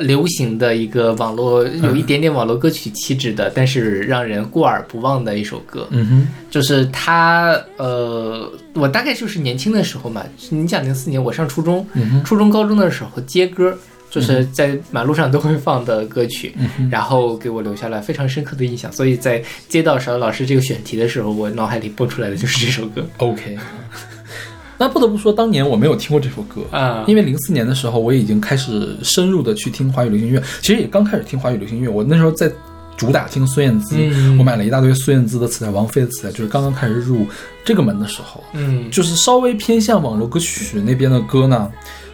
[0.00, 5.86] 流行的一个网络，有一点点网络歌曲气质的，但是让人过耳不忘的一首歌。
[5.90, 13.76] 嗯哼，就是他，呃，我大概就是年轻的时候嘛，你讲零四年我上初中，嗯，初中高中的时候接歌。
[14.10, 18.92] 就是在马路上都会放的歌曲，嗯然后给我留下了非常深刻的印象。
[18.92, 23.58] 所以在接到勺老师这个选题的时候，我脑海里蹦出来的就是这首歌 OK。
[24.76, 31.88] 那不得不说，当年我没有听过这首歌啊因为零四年的时候，我已经开始深入的去听华语流行音乐，其实也刚开始听华语流行音乐。
[31.88, 32.50] 我那时候在
[32.96, 37.26] 主打听孙燕姿，嗯我买了一大堆孙燕姿的磁带、王菲的磁带，就是刚刚开始入
[37.64, 41.70] 这个门的时候，嗯，就是稍微偏向网络歌曲那边的歌呢。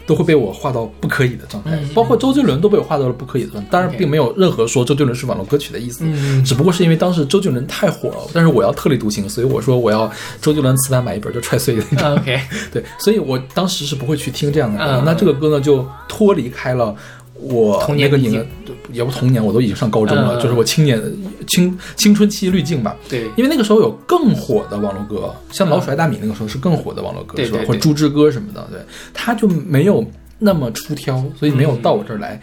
[0.07, 3.69] 都会被我画到不可以的状态，嗯包括周杰伦都被我画到了不可以的状态。
[3.71, 12.13] 当然，并没有任何说周杰伦是网络歌曲的意思，嗯只不过是因为当时周杰伦太火了，但是我要特立独行，所以我说我要周杰伦磁带买一本就踹碎的那种。
[12.17, 12.41] OK，
[12.73, 14.85] 对，所以我当时是不会去听这样的歌。
[14.85, 16.95] 嗯那这个歌呢，就脱离开了
[17.41, 18.47] 我那个年，
[18.93, 21.01] 也不童年，我都已经上高中了，嗯就是我青年
[21.47, 22.97] 青青春期滤镜吧。
[23.09, 27.61] 对，因为那个时候有更火的网络歌，像老鼠爱大米那个时候是更火的网络歌，是吧？
[27.67, 28.81] 或者猪之歌什么的，对，
[29.15, 30.05] 他就没有
[30.39, 32.41] 那么出挑，所以没有到我这儿来。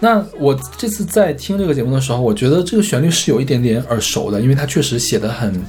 [0.00, 5.60] 那我这次在听这个节目的时候，我觉得这个旋律是有一点点耳熟的，因为它确实写的很，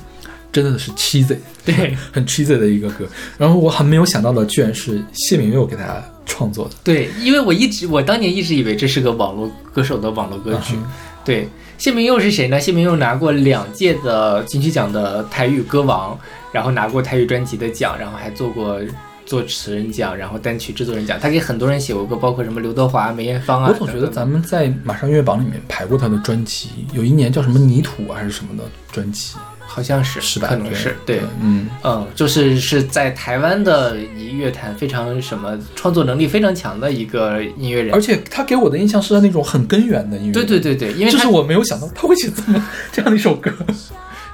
[0.52, 3.06] 真的是 cheesy，对很 cheesy 的一个歌。
[3.40, 6.76] 然后我很没有想到的，居然是谢明佑给他创作的。
[6.82, 10.76] 对，因为我一直我当年一直以为这是个网络歌手的网络歌曲。
[10.78, 10.86] 嗯
[11.26, 12.58] 对，谢明佑是谁呢？
[12.58, 16.18] 谢明佑拿过两届的金曲奖的台语歌王，
[16.54, 18.80] 然后拿过台语专辑的奖，然后还做过。
[19.26, 23.70] 作词人奖，然后单曲制作人奖，他给很多人写过歌，包括什么刘德华、梅艳芳啊。
[23.72, 29.36] 我总觉得咱们在马上音乐榜里面排过他的专辑，有一年叫什么泥土还是什么的专辑，
[29.72, 30.48] 好像是是吧？
[30.48, 31.70] 可能是对，嗯。
[31.84, 38.02] 嗯，就是是在台湾的一乐坛非常什么创作能力非常强的一个音乐人而。
[38.02, 43.52] 且他给我的印象是那种很根源的音乐，对对，对对，因为就是我没有想到他会写这么 这样的一首歌。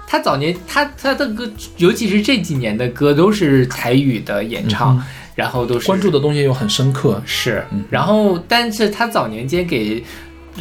[0.08, 5.04] 他早年他他的歌，尤其是这几年的歌都是台语的演唱，
[5.36, 10.02] 然后都是关注的东西又很深刻，是嗯，然后但是他早年间给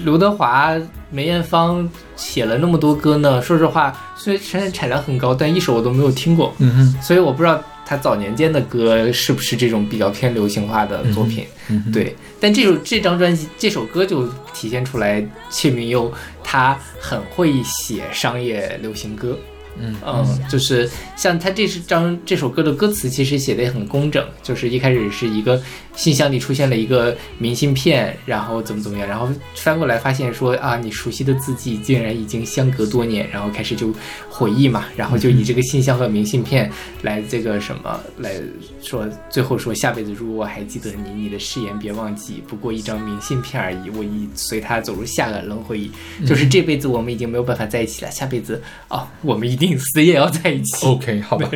[0.02, 0.74] 刘德华、
[1.14, 11.46] 梅艳芳写了那么多歌呢，说实话，虽然产量很高，但一首我都没有听过，嗯哼，所以我不知道她早年间的歌是不是这种比较偏流行化的作品。
[11.92, 16.12] 对，但这首这张专辑这首歌就体现出来谢明佑
[16.42, 19.38] 他很会写商业流行歌。
[19.78, 19.94] 嗯。
[20.04, 25.60] 嗯，就是像他这是张这首歌的歌词，其实写的也很工整，就是一开始是一个
[25.94, 33.92] 信箱里出现了一个明信片，然后怎么怎么样，然后翻过来发现说啊，你熟悉的字迹竟然已经相隔多年，然后开始就
[34.28, 36.70] 回忆嘛，然后就以这个信箱和明信片
[37.02, 38.34] 来这个什么来
[38.82, 45.90] 说，最后说下辈子如果我还记得你，你的誓言别忘记，不过一张明信片而已，我已随他走入下个轮回，
[46.26, 50.84] 就是这辈子我们已经没有办法在一起了，下辈子哦，我们一定死也要在一起。
[50.86, 51.48] OK，好吧，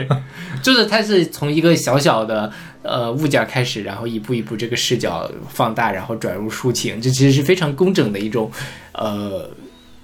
[0.63, 2.51] 就是它是从一个小小的
[2.83, 8.51] 呃物件开始，然后一步一步这个视角放大，然后转入抒情，这其实是非常工整的一种
[8.93, 9.51] 呃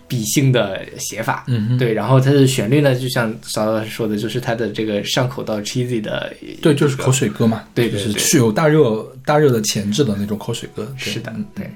[0.07, 1.45] 比性的写法。
[1.49, 10.87] 嗯哼，对，然后它的旋律呢，就像邵老师说的，就是它的这个上口到 cheesy 的，对，就是口水歌嘛，对是对对对具有大热大热的潜质的那种口水歌。
[10.99, 11.71] 是的，对，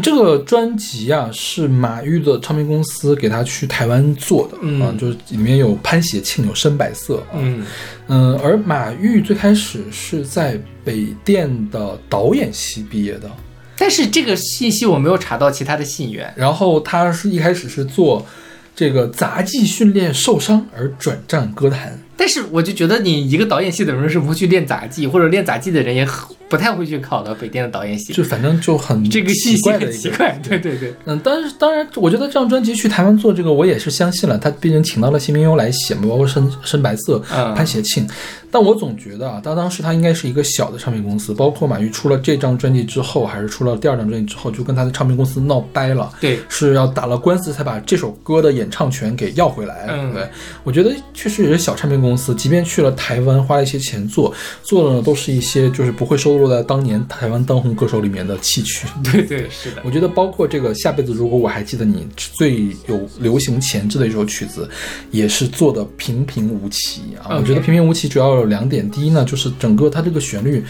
[0.00, 7.62] 这个专辑啊，是马玉的唱片公司给他去台湾做的、嗯啊，就是里面有潘协庆，有深白色啊，嗯。
[8.08, 13.30] 嗯，而马玉最开始是在北电的导演系毕业的，
[13.76, 16.32] 但是这个信息我没有查到其他的信源。
[16.36, 18.26] 然后他是一开始是做
[18.74, 28.12] 这个杂技训练受伤而转战歌坛，但是我就觉得你一个导演系的人是不会去练杂技，或者练杂技的人也很不太会去考到北电的导演系。
[28.12, 34.36] 就反正就很这个信息奇怪的奇怪，对对对，嗯，但是当然，我觉得这张专辑去台湾做这个，我也是相信了。
[34.36, 38.06] 他毕竟请到了谢明优来写嘛，包括深深白色、嗯潘协庆。
[38.50, 46.12] 但我总觉得啊，他当时他应该是一个小的唱片公司，包括马玉出了这张专辑之后，还是出了第二张专辑之后，就跟他的唱片公司闹掰了。
[46.20, 49.86] 对，是要打了官司才把这首歌的演唱权给要回来。
[49.88, 50.28] 嗯对，
[50.64, 58.86] 我觉得确实也是小唱片公司，即便去了台湾花了一些钱做，做的呢都是一些就是不会收录在当年台湾当红歌手里面的戏曲。
[59.04, 64.68] 对对是的，我觉得包括这个下辈子，如果我还记得你最有流行潜质的一首曲子，
[65.10, 67.36] 也是做的平平无奇啊。
[67.38, 70.64] 我觉得平平无奇主要有两点，第一呢，就是整个它这个旋律。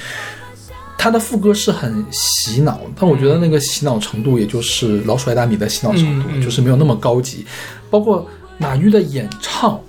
[0.99, 7.45] 它的副歌是很洗脑，但我觉得那个洗脑程度，也就是老鼠爱大米的洗脑程度，就是没有那么高级。
[7.91, 8.25] 包括
[8.57, 9.81] 马玉的演唱，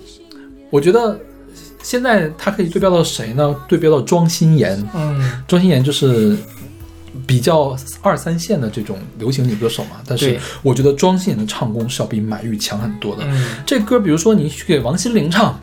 [0.70, 1.16] 我觉得
[1.84, 3.54] 现在他可以对标到谁呢？
[3.68, 4.82] 对标到庄心妍。
[4.94, 6.36] 嗯，庄心妍就是
[7.26, 13.22] 比较二三线的这种流行女歌手嘛，但是我觉得庄心妍的唱功是要比马玉强很多的。
[13.26, 15.60] 嗯这歌，比如说你去给王心凌唱，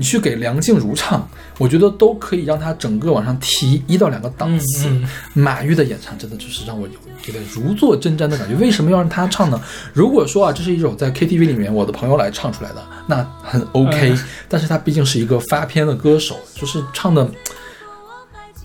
[0.00, 1.28] 你去给梁静茹唱，
[1.58, 4.88] 我觉得都可以让她整个往上提一到两个档次。
[4.88, 6.94] 嗯马玉的演唱真的就是让我有
[7.28, 8.54] 一个如坐针毡的感觉。
[8.54, 9.60] 为什么要让她唱呢？
[9.92, 14.14] 如果说啊，这是一首在 KTV 里面我的朋友来唱出来的，那很 OK、
[14.48, 17.30] 但是她毕竟是一个发片的歌手，就是唱的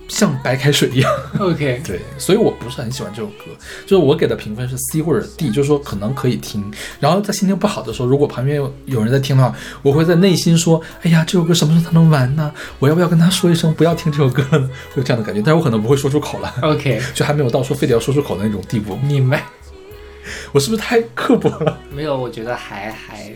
[0.07, 1.11] 像白开水一样。
[1.39, 3.45] OK，对，所以我不是很喜欢这首歌，
[3.85, 6.63] 就是我给的评分是 C 或者 D，就是说可能可以听。
[6.99, 12.51] 然后在心情不好的时候，如果旁边有有人在听的话，我会在内心说：“哎呀，这首歌什么时候才能完呢？
[12.79, 18.95] 我要不要跟他说一声不要听这首歌呢？” 会有这样的感觉，但是我可能不会说出口了，OK，就还没有到说非得要说出口的那种地步。
[18.97, 19.45] 明白。
[20.51, 21.79] 我是不是太刻薄了？
[21.91, 23.31] 没有，我觉得还还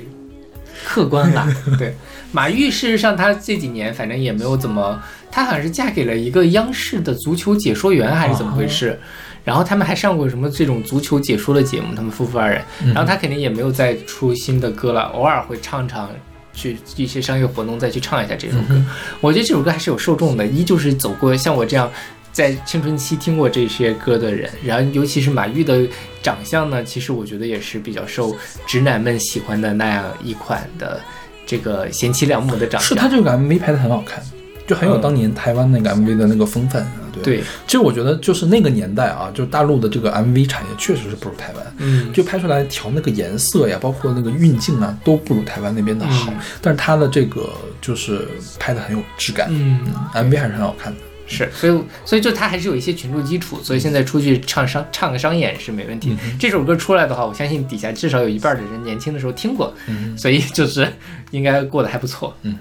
[0.86, 1.48] 客观吧。
[1.78, 1.96] 对，
[2.32, 5.02] 马玉事实上她这几年反正也没有怎么，
[5.32, 9.00] 她好像是嫁给了一个央视的足球解说员还是怎么回事。
[9.46, 12.62] 然后他们还上过什么这种足球解说的节目，他们夫妇二人。
[12.94, 16.08] 然后他肯定也没有再出新的歌了，偶尔会唱唱，
[16.54, 18.80] 去一些商业活动再去唱一下这首歌。
[19.22, 21.90] 我觉得这首歌还是有受众的，一就是走过像我这样
[22.32, 25.88] 在青春期听过这些歌的人，然后尤其是马玉的
[26.22, 31.00] 长相呢，其实我觉得也是比较受直男们喜欢的那样一款的
[31.46, 32.90] 这个贤妻良母的长相。
[32.90, 34.24] 是他这个 MV 拍的很好看，
[34.68, 36.92] 就很有嗯当年台湾那个 MV 的那个风范啊。
[37.12, 41.74] 对，对，其实我觉得就是那个年代啊，就大陆的这个 MV 产业确实是不如台湾。
[41.78, 46.32] 嗯，就拍出来调那个颜色呀，包括那个运镜啊，都不如台湾那边的好。
[46.32, 47.50] 嗯但是他的这个
[47.82, 48.28] 就是
[48.60, 49.80] 拍的很有质感，嗯
[50.14, 51.00] ，MV 还是很好看的。
[51.30, 56.18] 是，所以所以就他还是有一些群众基础，所以现在出去唱商唱个商演是没问题的。
[56.40, 60.92] 这首歌出来的话，我相信底下至少有一半的人年轻的时候听过，嗯所以就是
[61.32, 62.36] 应该过得还不错。
[62.42, 62.58] 嗯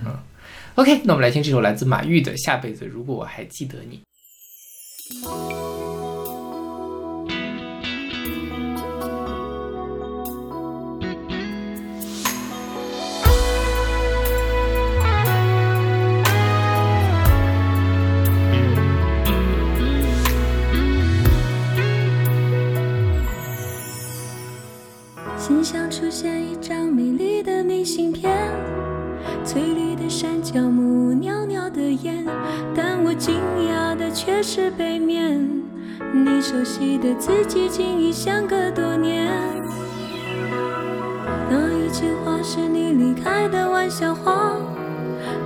[0.75, 4.01] OK，那我们来听这首来自马玉的《下辈子如果我还记得你》。
[37.01, 39.29] 的字迹竟已相隔多年。
[41.49, 44.57] 那一句话是你离开的玩笑话，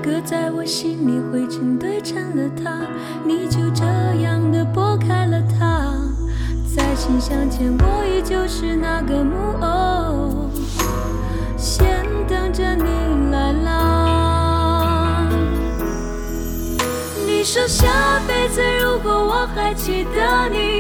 [0.03, 2.71] 搁在我心里灰尘堆成了塔，
[3.25, 3.85] 你就这
[4.23, 5.95] 样的拨开了它。
[6.75, 10.51] 在信箱前，我依旧是那个木偶，
[11.57, 15.29] 先等着你来啦。
[17.27, 20.79] 你说下辈子如果我还记得你，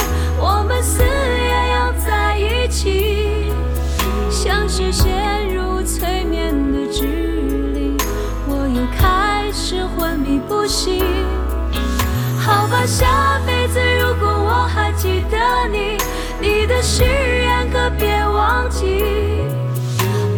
[12.72, 15.36] 好吧，下辈子如果我还记得
[15.70, 15.98] 你，
[16.40, 19.04] 你的誓言可别忘记。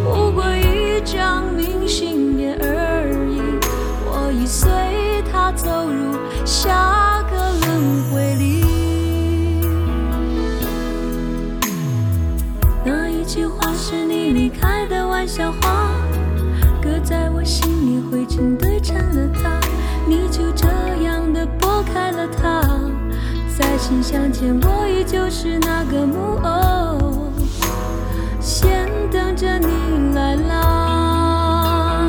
[0.03, 3.39] 不过一张明信片而已，
[4.05, 4.69] 我已随
[5.31, 8.65] 它走入下个轮回里。
[12.83, 15.89] 那一句话是你离开的玩笑话，
[16.83, 19.57] 搁在我心里灰尘堆成了塔，
[20.05, 20.51] 你就
[23.85, 27.31] 在信箱前，我依旧是那个木偶，
[28.41, 32.07] 先等着你来啦。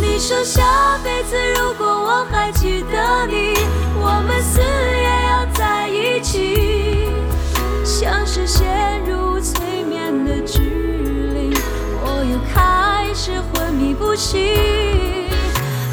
[0.00, 3.54] 你说下辈子如果我还记得你，
[4.00, 7.12] 我们死也要在一起，
[7.84, 8.66] 像是陷
[9.04, 11.54] 入催眠的指令，
[12.02, 14.40] 我又开始昏迷不醒。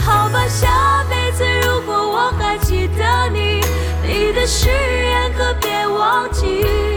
[0.04, 2.85] 好吧，下辈子如果我还记，
[4.26, 6.95] 你的誓言可别忘记。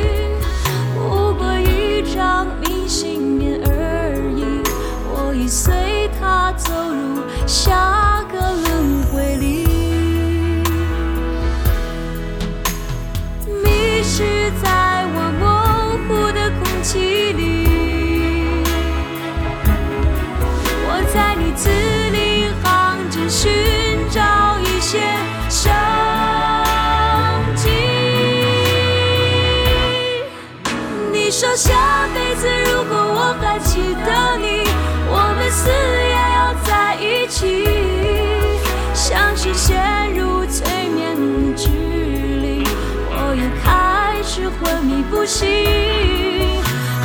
[45.10, 45.46] 不行。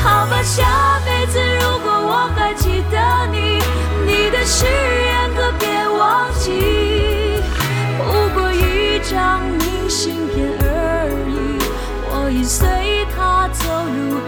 [0.04, 3.60] 好吧，下辈子如果我还记得你，
[4.06, 7.42] 你的誓言可别忘记。
[7.98, 11.58] 不过一张明信片而已，
[12.10, 12.68] 我已随
[13.16, 13.64] 它走
[13.96, 14.20] 入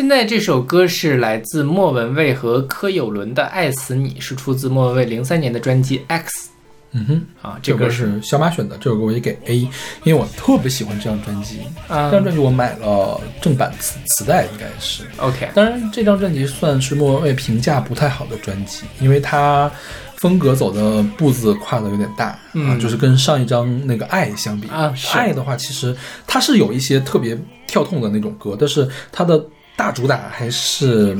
[0.00, 6.48] 现在这首歌是来自莫文蔚和柯有伦的《爱死你》，是出自莫文蔚零三年的专辑《X
[6.92, 9.70] 嗯哼，》啊，这歌这个是小马选的，这首歌我也给 A，因
[10.06, 11.58] 为我特别喜欢这张专辑。
[11.86, 15.04] 啊这张专辑我买了正版磁磁带，应该是。
[15.18, 19.70] OK，当然，这张专辑算是莫文蔚评价不太好的专辑，因为它
[20.16, 22.80] 风格走的步子跨的有点大、啊，嗯。
[22.80, 25.18] 就是跟上一张那个《爱》相比，啊是。
[25.18, 25.94] 爱》的话其实
[26.26, 29.44] 它是有一些特别跳痛的那种歌，但是它的
[29.76, 31.16] 大主打还是。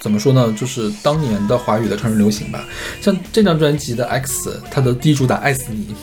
[0.00, 0.54] 怎么说呢？
[0.60, 2.62] 就是当年的华语的成人流行吧。
[3.00, 5.94] 像这张专辑的《X》，它的第一主打《爱死你》，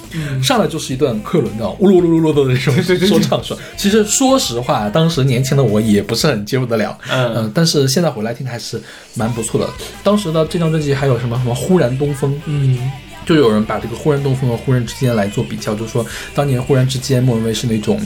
[0.43, 2.73] 上来就是一段克伦的呜噜噜噜噜的那种
[3.07, 3.55] 说唱说。
[3.77, 8.81] 其实说实话，当时年轻的我也不是很接受得了，嗯呃但是现在回来听还是
[9.13, 9.69] 蛮不错的。
[10.03, 12.91] 当时的这张专辑还有什么什么忽然东风，嗯
[13.25, 17.99] 就有人把这个忽然东风和忽然之间来做比较，就是说当年忽然之间莫文蔚是那种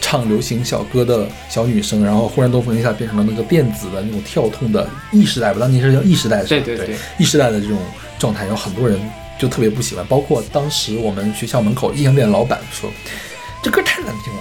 [0.00, 6.48] 唱流行小歌的小女生，然后忽然东风一下变成了那个电子的那种跳动的 E 时代吧，当年是叫 E 时代是吧？
[6.48, 7.78] 对对对对 E 时代的这种
[8.18, 8.98] 状态，有很多人
[9.38, 12.90] 就特别不喜欢，包括当时我们学校门口音响店的老板说，
[13.62, 14.40] 这歌太难听了。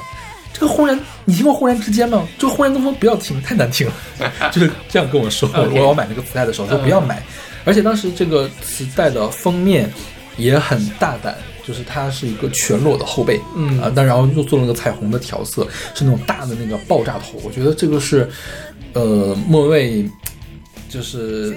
[0.51, 2.27] 这个忽然，你听过忽然之间吗？
[2.37, 3.93] 就忽然东风不要听，太难听了，
[4.51, 5.47] 就是这样跟我说。
[5.55, 7.23] OK 我要买那个磁带的时候说不要买，
[7.63, 9.89] 而且当时这个磁带的封面
[10.37, 17.39] 也很大胆，就是它是一个全裸的后背，嗯啊，但然后又做了个彩虹的调色，是那种大的那个爆炸头。
[17.43, 18.29] 我觉得这个是，
[18.93, 20.09] 呃，莫文蔚
[20.89, 21.55] 就是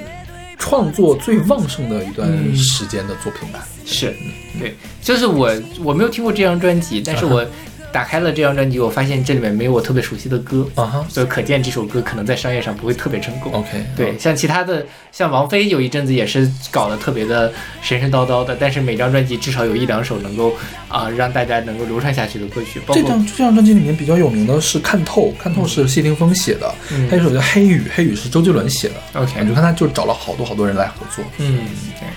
[0.58, 3.66] 创作最旺盛的一段嗯时间的作品吧。
[3.84, 4.14] 是，
[4.60, 5.52] 对，就是我
[5.82, 7.44] 我没有听过这张专辑，但是我
[7.93, 13.53] 打开了这张专辑，我发现这里面没有我特别熟悉的歌，啊哈所以可见这首歌可能在商业上不会特别成功。
[13.53, 20.55] ，OK，对，像其他的，像王菲有一阵子也是搞得特别的神神叨叨的，但是每张专辑至少有一两首能够
[20.88, 29.20] 啊、让大家能够流传下去的歌曲，包括这张这张专辑里面比较有名的是《看透》，《看透》是谢霆锋写的，嗯还有一首叫《黑雨》，《黑雨》是周杰伦写的。
[29.20, 31.24] OK 你看他就找了好多好多人来合作。
[31.38, 31.59] 嗯，
[31.99, 32.09] 对。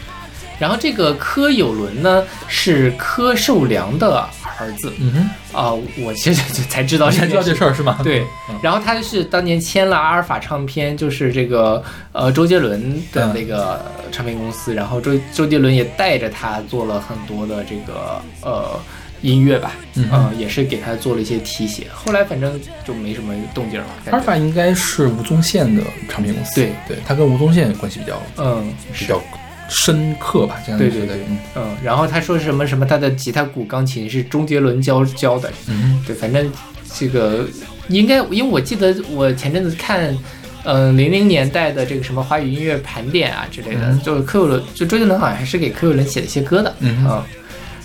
[0.59, 4.27] 然后这个柯有伦呢是柯受良的
[4.57, 4.91] 儿子。
[4.99, 7.53] 嗯哼，啊、我其实就才知道你才知道这。
[7.55, 7.99] 事儿是吗？
[8.03, 18.79] 对嗯，然后他是当年签了阿尔法唱片，就是这个呃周杰伦的那个唱片公司，然后周周杰伦也带着他做了很多的这个呃
[19.21, 23.87] 音乐吧，嗯呃也是给他做了一些提携，后来反正就没什么动静了。
[24.11, 26.71] 阿尔法应该是吴宗宪的唱片公司，对。
[26.87, 29.21] 对，他跟吴宗宪关系比较嗯比较
[29.69, 31.37] 深刻吧，这样对对对嗯。
[31.55, 36.01] 嗯，然后他说什么什么他的吉他、鼓、钢琴是周杰伦教教的，嗯。
[36.05, 36.51] 对，反正
[36.93, 37.47] 这个
[37.87, 40.15] 应该，因为我记得我前阵子看，
[40.63, 44.01] 嗯、零零年代的这个什么华语音乐盘点啊之类的，嗯。
[44.01, 47.23] 就是柯有伦，就周杰伦好像还是给柯有伦写了一些歌的，嗯哼。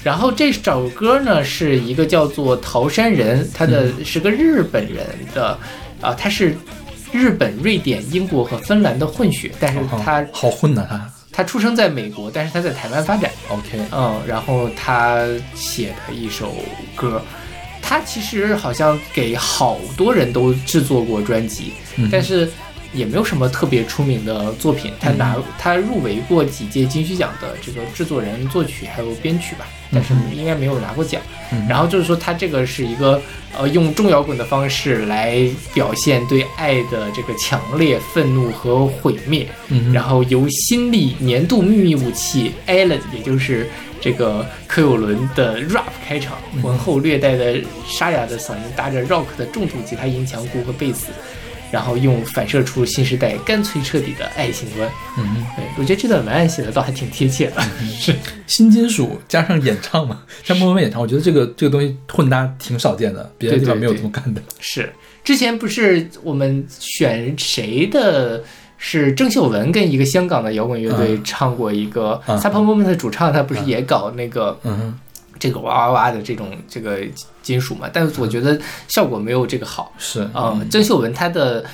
[0.02, 4.04] 然后这首歌呢是一个叫做桃山人，他的嗯。
[4.04, 5.04] 是个日本人
[5.34, 5.58] 的，
[6.00, 6.56] 啊、他是
[7.12, 13.30] 日本、瑞典、英国和芬兰的混血，但是哦他好混呐他他出生在美国，但是他在台湾发展。
[13.48, 15.24] ，OK，嗯，然后他
[15.54, 16.54] 写的一首
[16.94, 17.22] 歌，
[17.80, 22.50] 他其实好像给好多人都制作过专辑，嗯但是
[22.93, 24.93] 也没有什么特别出名的作品。
[25.01, 31.20] 他拿他入围过几届金曲奖的这个制作人、作曲还有编曲吧，但是应该没有拿过奖。
[31.53, 33.20] 嗯然后就是说，他这个是一个
[33.59, 39.49] 呃用重摇滚的方式来表现对爱的这个强烈愤怒和毁灭。
[39.68, 43.68] 嗯然后由新历年度秘密武器 Allen，也就是
[44.01, 51.09] 这个柯有伦的 rap 开场，浑厚略带的沙哑的嗓音搭着 rock 的重度吉他、音强、鼓和贝斯，
[51.70, 54.88] 然后用反射出新时代干脆彻底的爱情观。
[55.18, 57.62] 嗯，对我觉得这段文案写的倒还挺贴切的。
[57.90, 58.14] 是，
[58.46, 64.42] 新金属加上演唱嘛，像莫文蔚演唱，我觉得这个这个东西混搭挺少见的，别的地方没有这么干的。
[64.58, 64.92] 是，
[65.22, 68.42] 之前不是我们选谁的
[68.78, 71.20] 是郑秀文跟一个香港的摇滚乐队嗯。
[71.22, 72.38] 唱过一个嗯。
[72.38, 74.98] Supper Moment 的主唱，他不是也搞那个嗯哼，
[75.41, 77.01] 这个哇哇哇的这种这个
[77.43, 77.91] 金属嘛？
[77.93, 79.93] 但是我觉得效果没有这个好。
[79.99, 81.64] 是，嗯，郑秀文她的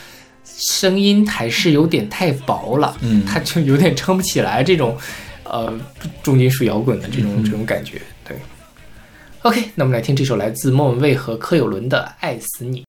[0.45, 4.97] 声音还是有点太薄了，嗯她就有点撑不起来这种
[5.43, 5.71] 呃
[6.23, 8.01] 重金属摇滚的这种、嗯这种感觉。
[8.27, 8.39] 对
[9.43, 12.83] ，OK，那我们来听这首来自莫文蔚和柯有伦的《爱死你》。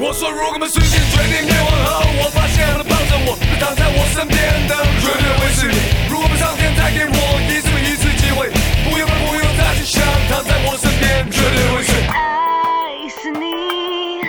[0.00, 4.38] 我说，如果我们瞬间决定灭亡后，我发现了抱着我、躺在我身边
[4.68, 5.74] 的绝对会是你。
[6.08, 7.12] 如果我们上天再给我
[7.50, 8.48] 一次一次机会，
[8.86, 11.90] 不用不用再去想，躺在我身边绝对会是。
[12.14, 12.14] 爱
[13.10, 14.22] 死你，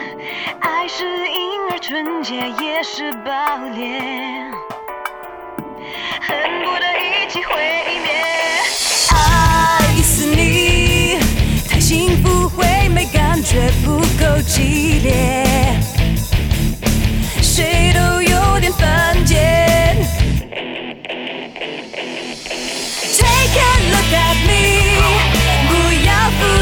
[0.59, 3.29] 爱是婴儿纯洁，也是爆
[3.77, 4.01] 裂，
[6.19, 6.33] 恨
[6.65, 7.53] 不得一起毁
[8.03, 8.09] 灭。
[9.13, 11.19] 爱死你，
[11.69, 15.28] 太幸福会没，感觉不够激烈，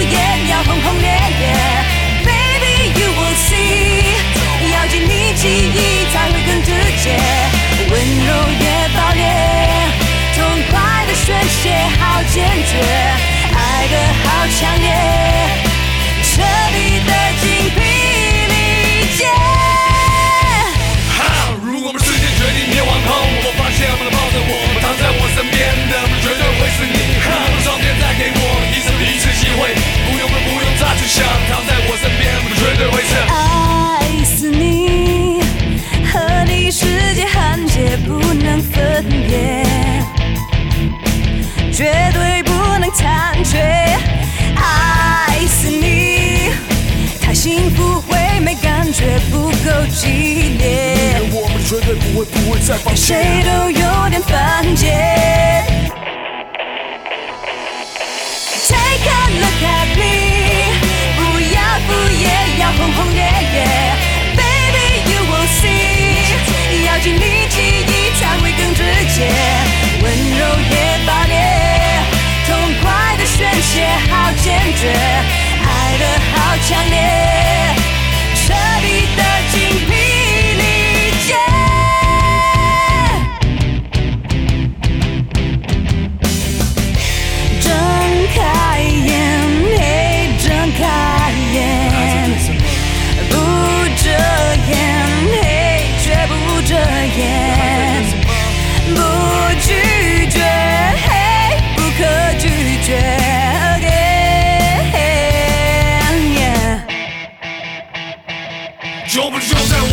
[0.10, 0.16] 也，
[0.50, 1.08] 要轰轰烈
[1.40, 1.42] 烈。
[2.26, 3.56] Baby you will see，
[4.74, 5.78] 要进你记忆
[6.12, 6.72] 才会更直
[7.04, 7.06] 接，
[7.90, 7.94] 温
[8.26, 8.30] 柔
[8.60, 9.24] 也爆裂，
[10.36, 10.38] 痛
[10.70, 10.76] 快
[11.08, 11.64] 的宣泄
[12.00, 12.36] 好坚
[12.66, 12.72] 决，
[13.54, 13.94] 爱的
[14.24, 14.26] 好
[14.60, 14.86] 强烈，
[16.24, 16.42] 彻
[16.74, 16.78] 底
[41.78, 43.60] 绝对不能残缺。
[44.56, 46.50] 爱死你，
[47.22, 53.14] 太幸福会没，感觉不够激烈，我们绝对不会不会再放弃。
[53.14, 55.64] 谁都有点犯贱。
[58.68, 60.02] Take a look at me，
[61.16, 61.22] 不
[61.54, 62.26] 要敷衍，
[62.60, 63.22] 要轰轰烈
[63.54, 64.07] 烈。
[74.80, 76.06] 觉，爱的
[76.36, 77.17] 好强烈，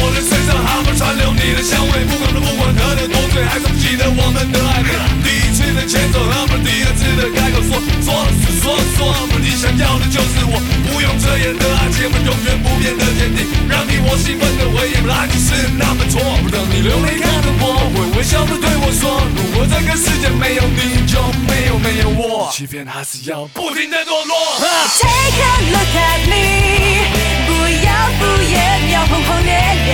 [0.05, 2.05] 我的身上，还会残留你的香味。
[2.05, 4.93] 不管不管喝得多醉，还是不记得我们的暧昧。
[5.25, 10.61] 第一次的牵手，还不第二次的开口说，说了是说说了，不你想要的就是我，
[10.93, 16.21] 不用遮掩的爱情，我永远不变的坚定，让你我兴奋的回忆，本来就是那么错。
[16.53, 21.17] 当你流泪看着我，会微笑的对我说，如果这个世界没有你，就
[21.49, 24.61] 没有没有我，欺骗还是要不停的堕落。
[25.01, 27.51] Take a look at me，不
[27.85, 27.89] 要
[28.19, 28.55] 敷衍，
[28.93, 29.53] 要轰轰烈
[29.85, 29.89] 烈。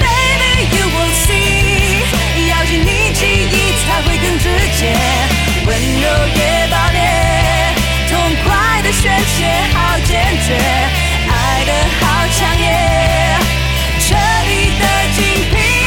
[0.00, 2.02] Baby you will see，
[2.48, 3.54] 要经历记忆
[3.84, 4.46] 才会更直
[4.78, 4.80] 接，
[5.66, 6.98] 温柔也爆裂，
[8.08, 8.12] 痛
[8.44, 8.46] 快
[8.82, 9.02] 的宣
[9.36, 9.36] 泄
[9.74, 10.10] 好坚
[10.46, 10.54] 决，
[11.28, 12.02] 爱的好
[12.36, 12.64] 强烈，
[14.00, 14.06] 彻
[14.46, 14.84] 底的
[15.16, 15.18] 精
[15.50, 15.86] 疲力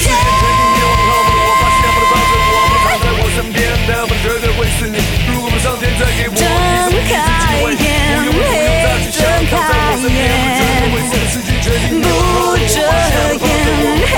[0.00, 0.06] 竭。
[0.80, 4.96] 我发现不能抱着我，躺在我身边的不绝对会是你。
[5.32, 6.32] 如果我们上天再给我
[9.98, 11.90] 不遮掩，
[14.06, 14.14] 嘿，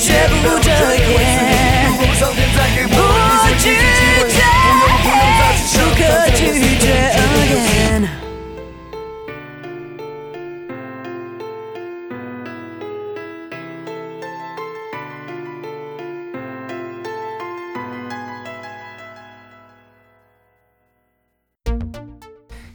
[0.00, 1.00] 绝不遮掩。
[1.86, 4.36] 如果我们上天再给我不一次拒一次机会，绝，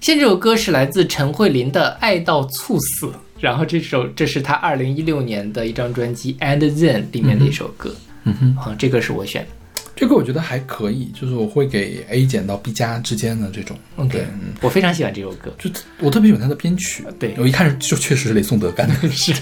[0.07, 3.07] 现在这首歌是来自陈慧琳的《爱到猝死》，
[3.41, 7.93] 然后这首这是她二零一六年的一张专辑《And Then》里面的一首歌。
[8.23, 9.81] 嗯哼，好，这个是我选的。
[9.97, 13.77] 这个我觉得还可以，就是我会给 A 减到 B 加之间的这种。
[13.97, 15.53] OK，对，嗯，我非常喜欢这首歌。
[15.59, 17.03] 就我特别喜欢它的编曲。
[17.19, 18.95] 对我一看就确实是雷颂德干的。
[19.11, 19.33] 是，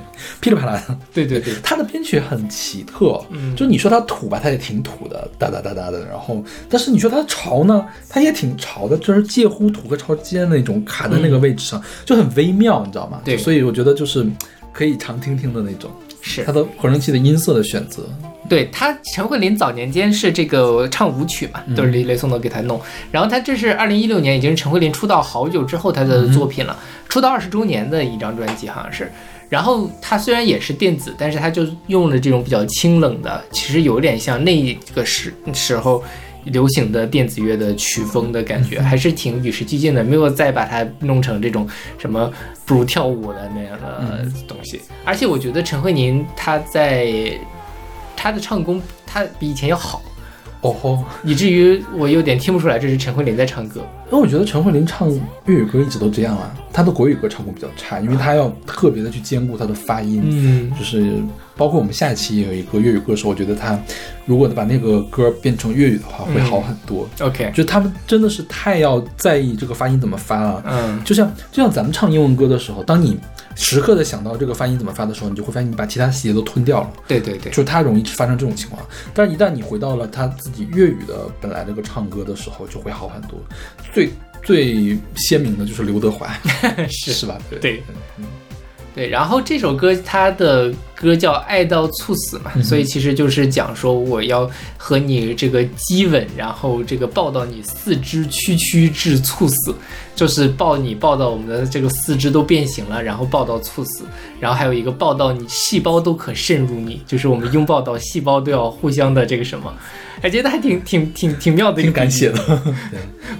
[0.40, 0.96] 噼里啪啦的。
[1.12, 6.04] 对对对，他的编曲很奇特，嗯就你说他土吧，他也挺土的，哒哒哒哒的。
[6.06, 13.18] 然后，但是你说他潮呢，他也挺潮的，就是介乎土和潮之间的那种，卡在那个位置上，就很微妙，你知道吗？
[13.22, 14.26] 嗯对所以我觉得就是
[14.72, 15.90] 可以常听听的那种。
[16.24, 18.04] 是他的合成器的音色的选择，
[18.48, 22.80] 对他，陈慧琳早年间是这个唱舞曲嘛，都是雷雷颂德给他弄。
[23.10, 26.78] 然后他这是二零一六年，已经是陈慧琳出道好久之后他的作品了，
[27.08, 29.10] 出道二十周年的一张专辑好像是。
[29.52, 36.02] 然后它虽然也是电子，但是它就用了这种比较清冷的，其实有点像那个时时候
[36.44, 42.32] 流行的电子乐的曲风的感觉，还是挺与时俱进的，没有再把它弄成这种什么
[42.64, 44.80] 不如跳舞的那样的东西。
[45.04, 47.38] 而且我觉得陈慧琳她在
[48.16, 50.00] 她的唱功，她比以前要好，
[50.62, 51.04] 哦吼。
[51.22, 53.80] 以至于我有点听不出来这是陈慧琳在唱歌。
[54.10, 55.08] 因为我觉得陈慧琳唱
[55.46, 61.14] 粤语歌一直都这样啊，她的国语歌唱功比较差，因为她要特别的去兼顾她的发音，嗯就是
[61.56, 63.78] 包括我们下一期也有一个粤语歌手，我觉得她
[64.26, 67.08] 如果把那个歌变成粤语的话，会好很多。
[67.20, 70.62] ，OK，就他们真的是太要在意这个发音怎么发了。
[70.66, 73.18] 嗯就像就像咱们唱英文歌的时候，当你
[73.54, 78.84] 时刻的想到这个发音怎么发的时候，你就会发现你把其他细节都吞掉了，对对对，就是它容易发生这种情况。
[79.14, 83.38] 但是一旦你回到了他自己粤语的本来这个唱歌的时候，就会好很多。
[83.92, 84.10] 最
[84.42, 86.32] 最鲜明的就是刘德华，
[86.90, 87.38] 是是吧？
[87.48, 87.82] 对对
[88.94, 99.74] 对，然后这首歌它的歌叫《爱到猝死》嘛，所以其实就是讲说我要和你这个激吻，然后这个抱到你四肢屈曲至猝死，
[100.14, 104.04] 就是抱你抱到我们的这个四肢都变形了，然后抱到猝死，
[104.38, 109.72] 然后还有一个抱到你细胞都可渗入你，就是我们拥抱到细胞都要互相的这个什么，
[110.20, 112.62] 哎，觉得还挺挺挺挺妙的一个挺敢比喻写的。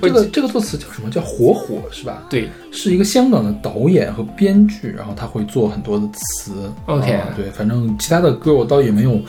[0.01, 1.11] 对， 这个这个作词叫什么？
[1.11, 2.23] 叫火火是吧？
[2.31, 6.73] 对，是一个香港的导演和编剧，然后他会做很多的词。
[6.87, 9.21] OK 啊对，反正其他的歌我倒也没有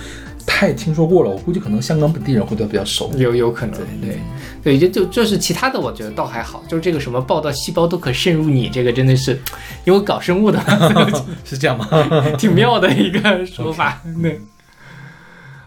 [0.45, 3.11] 太听说过了，我估计可能香港本地人会对他比较熟。
[3.17, 4.17] 有有可能，对
[4.63, 9.39] 对，就就就是其他的，我觉得倒还好，就是这个什么报道细胞都可渗入你，这个真的是，
[9.85, 10.59] 因为搞生物的，
[11.43, 11.87] 是这样吗？
[12.37, 14.01] 挺妙的一个说法。
[14.21, 14.39] 对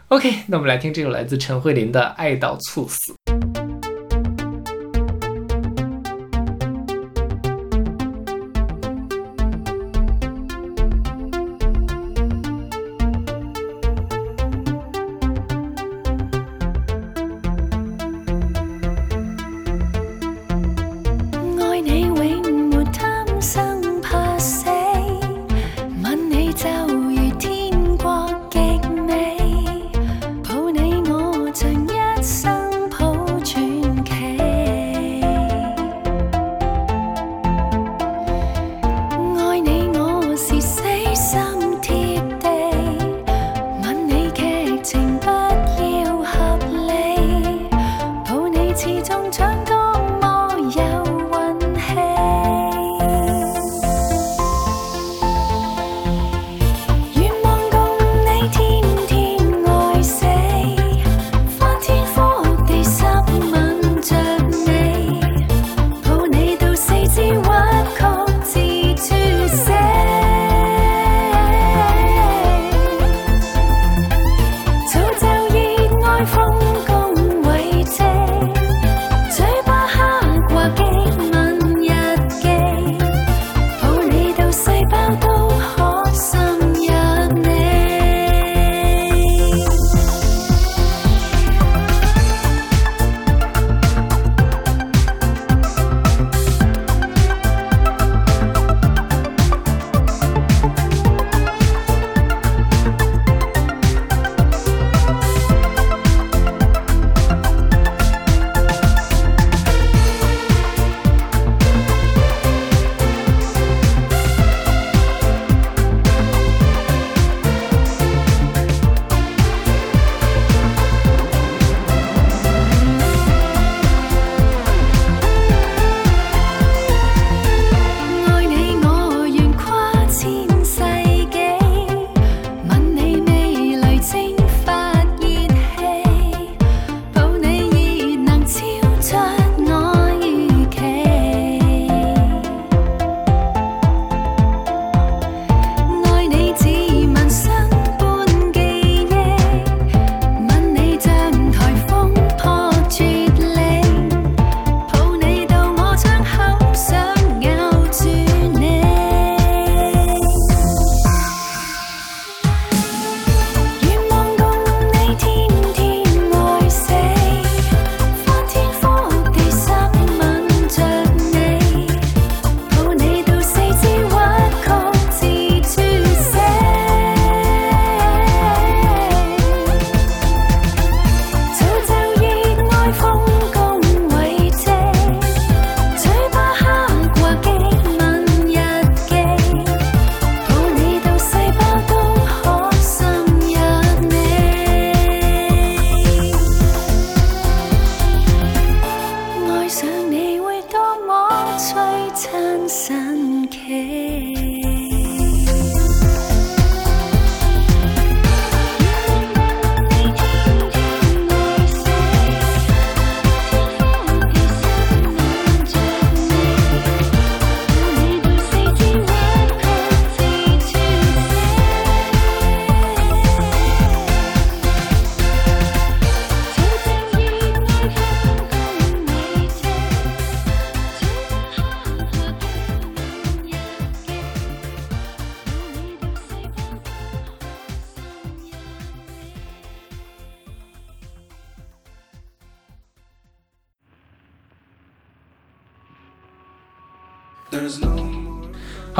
[0.09, 3.12] ，OK，那我们来听这首来自陈慧琳的《爱到猝死》。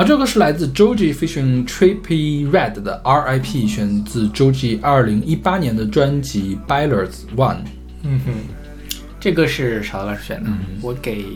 [0.07, 7.59] 这个是来自 Joji Fishing Trippy Red 的 R.I.P，选自 Joji 二零一八年的专辑 Billers One。
[8.03, 8.33] 嗯哼，
[9.19, 10.51] 这个是勺子老师选的，
[10.81, 11.27] 我给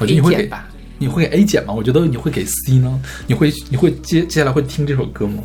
[0.00, 0.68] 我觉得你会 A 给减吧，
[0.98, 1.74] 你会给 A 减吗？
[1.74, 3.00] 我觉得你会给 C 呢。
[3.26, 5.42] 你会你会接接下来会听这首歌吗？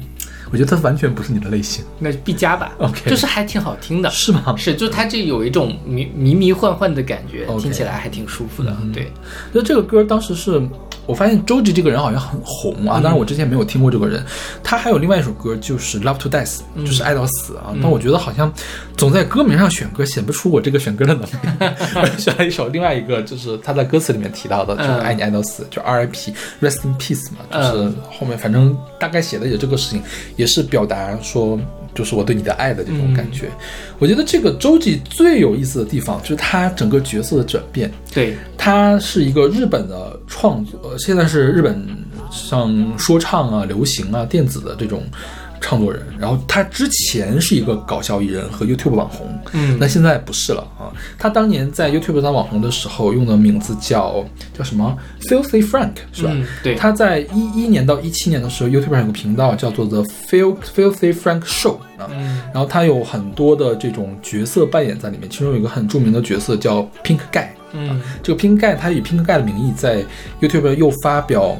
[0.50, 2.72] 我觉得它完全不是你的类型，那就 B 加吧。
[2.78, 4.10] OK 就是还挺好听的。
[4.12, 4.56] 是吗？
[4.58, 8.78] 是，就它这有一种迷迷迷幻幻的感觉听起来还挺舒服的。
[8.94, 9.12] 对，
[9.54, 10.62] 就这个歌当时是
[11.08, 14.24] 我发现 Joji 这个人好像很红啊，当然我之前没有听过这个人。
[14.62, 17.74] 他还有另外一首歌就是 Love to Death，、就是爱到死啊。
[17.82, 18.52] 但我觉得好像
[18.96, 21.30] 总在歌名上选歌显不出我这个选歌的能力。
[21.96, 26.34] 我选了一首另外一个就是他在歌词里面提到的，就是嗯爱你爱到死，就 R.I.P.
[26.62, 30.04] Rest in Peace 嘛，就是嗯后面反正大概写的也这个事情，
[30.36, 31.58] 也是表达说。
[31.98, 33.50] 就是我对你的爱的这种感觉，
[33.98, 37.92] 我觉得这个周记最有意思的地方就是他整个角色的转变。
[38.14, 41.84] 对，他是一个日本的创作，呃现在是日本
[42.32, 45.02] 像说唱啊、流行啊、电子的这种
[45.68, 46.02] 创作人。
[46.18, 50.88] 然后他之前是一个搞笑艺人和 YouTube 网红，嗯那现在不是了啊。
[51.18, 54.26] 他当年在 YouTube 当网红的时候用的名字叫
[54.58, 54.98] 叫什么
[55.30, 56.32] Filthy Frank 是吧？
[56.34, 67.48] 嗯对他在一一年到一七年的时候，YouTube 上有个频道叫做 The Fil Filthy Frank Show 啊，嗯然后他有很多的这种角色扮演在里面，其中有一个很著名的角色叫 Pink Guy。
[67.74, 70.04] 嗯这个 Pink Guy 他以 Pink Guy 的名义在
[70.40, 71.58] YouTube 又发表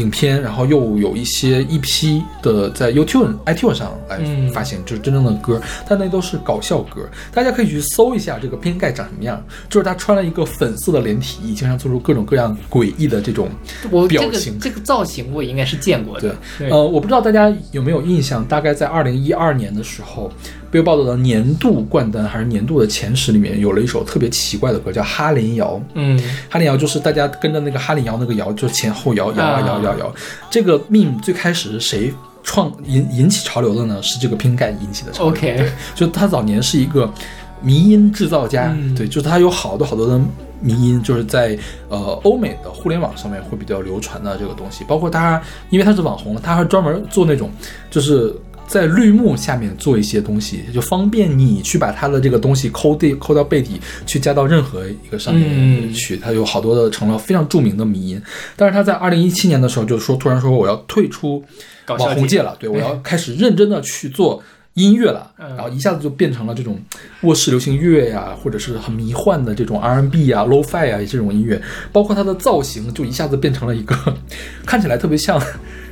[0.00, 7.08] 影片，然后又有一些一批的在 YouTube、iTunes 上来嗯发行，就是真正的歌，但那都是搞笑歌。
[7.32, 13.48] 大家可以去搜一下这个 Pink Guy 长什么样，就是他穿了一个粉色的连体衣，经常做出各种各样诡异的这种
[13.90, 14.40] 我这个。
[14.60, 20.30] 这个造型我应该是见过对的。，对呃，我不知道大家有没有印象，大概在二零一二年的时候
[20.72, 25.74] ，Billboard 的年度冠单还是年度的前十里面有了一首特别奇怪的歌，叫《哈林摇》。
[25.94, 26.18] 嗯
[26.48, 30.14] 哈林摇就是大家跟着那个哈林摇那个摇，就是前后摇摇啊啊摇摇摇。
[30.50, 34.02] 这个 meme 最开始是谁创引引起潮流的呢？
[34.02, 35.32] 是这个 Pink Guy 引起的潮流。
[35.32, 37.12] OK，就他早年是一个
[37.60, 40.18] 迷音制造家，嗯对，就是他有好多好多的
[40.60, 41.58] 迷音，就是在
[41.88, 44.84] 呃欧美的互联网上面会比较流传的这个东西。
[44.84, 47.50] 包括他，因为他是网红，他还专门做那种
[47.90, 48.34] 就是。
[48.70, 56.16] 在绿幕下面做一些东西，就方便你去把他的这个东西抠地抠到背底，去加到任何一个上面嗯去。
[56.16, 58.22] 他有好多的成了非常著名的迷音。
[58.54, 61.42] 但是他在二零一七年的时候就说，突然说我要退出
[61.88, 64.40] 网红界了，对我要开始认真的去做
[64.74, 66.80] 音乐了，嗯然后一下子就变成了这种
[67.22, 71.60] 卧室流行乐呀，或者是很迷幻的这种 R&B 啊、low-fi 啊这种音乐，
[71.90, 73.96] 包括他的造型就一下子变成了一个
[74.64, 75.42] 看起来特别像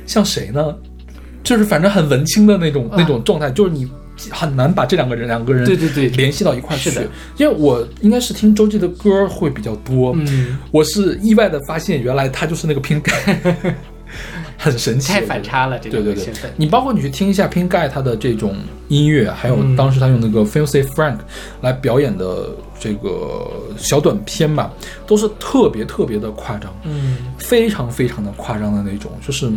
[0.05, 0.73] 像谁呢？
[1.49, 3.89] 就是反正很文青的那种、那种状态，就是你
[4.29, 6.91] 很难把这两个人两个人对对对联系到一块去。
[6.91, 13.73] 是的因为我应该是听周记的歌会比较多，嗯，我是意外的发现原来他就是那个 Pink Guy，
[14.59, 16.51] 很神奇，太反差了这对对对个身份，。
[16.55, 18.55] 你包括你去听一下 Pink Guy 他的这种
[18.89, 21.17] 音乐，还有嗯当时他用那个 Fancy Frank
[21.61, 24.71] 来表演的这个小短片吧，
[25.07, 29.51] 都是特别特别的夸张，嗯非常非常的夸张的那种，就是。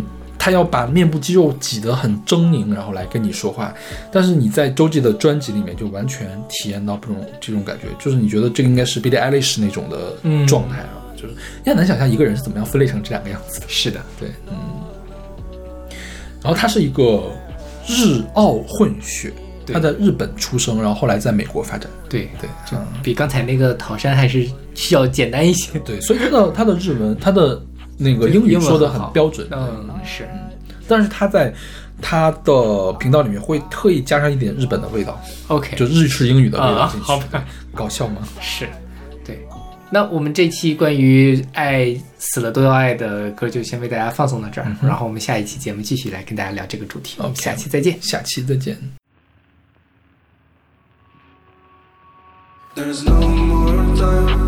[0.45, 3.72] 他要把面部肌肉挤得很狰狞，然后来跟你说话。
[4.11, 13.66] 但是你在周记的专辑里面就完全体验到这种这种感觉，就是你觉得这个应该是 Billie Eilish 那种的嗯状态啊，就是你很难想象一个人是怎么样分裂成这两个样子的。
[13.68, 14.57] 是的，对，嗯。
[16.43, 17.30] 然后他是一个
[17.86, 19.32] 日澳混血，
[19.72, 21.88] 他在日本出生，然后后来在美国发展。
[22.09, 25.78] 对对，就比刚才那个桃山还是需要简单一些。
[25.84, 27.62] 对，所以他的他的日文，他的
[28.03, 29.46] 那个英语说的很标准。
[29.50, 30.28] 嗯，是，
[30.88, 31.55] 但是他在
[32.00, 37.07] 他的频道里面会特意加上一点日本的味道，OK，就日式英语的味道啊进去。
[37.07, 37.44] 好吧
[37.74, 38.22] 搞笑吗？
[38.40, 38.68] 是，
[39.24, 39.38] 对。
[39.90, 47.16] 那我们这期关于爱死了都要爱的歌就先为大家放送到这儿，然后我们下一期节目继续来跟大家聊这个主题。
[47.18, 47.96] 我们下期再见。
[48.03, 48.76] 下期再见。
[52.74, 54.42] There's no more time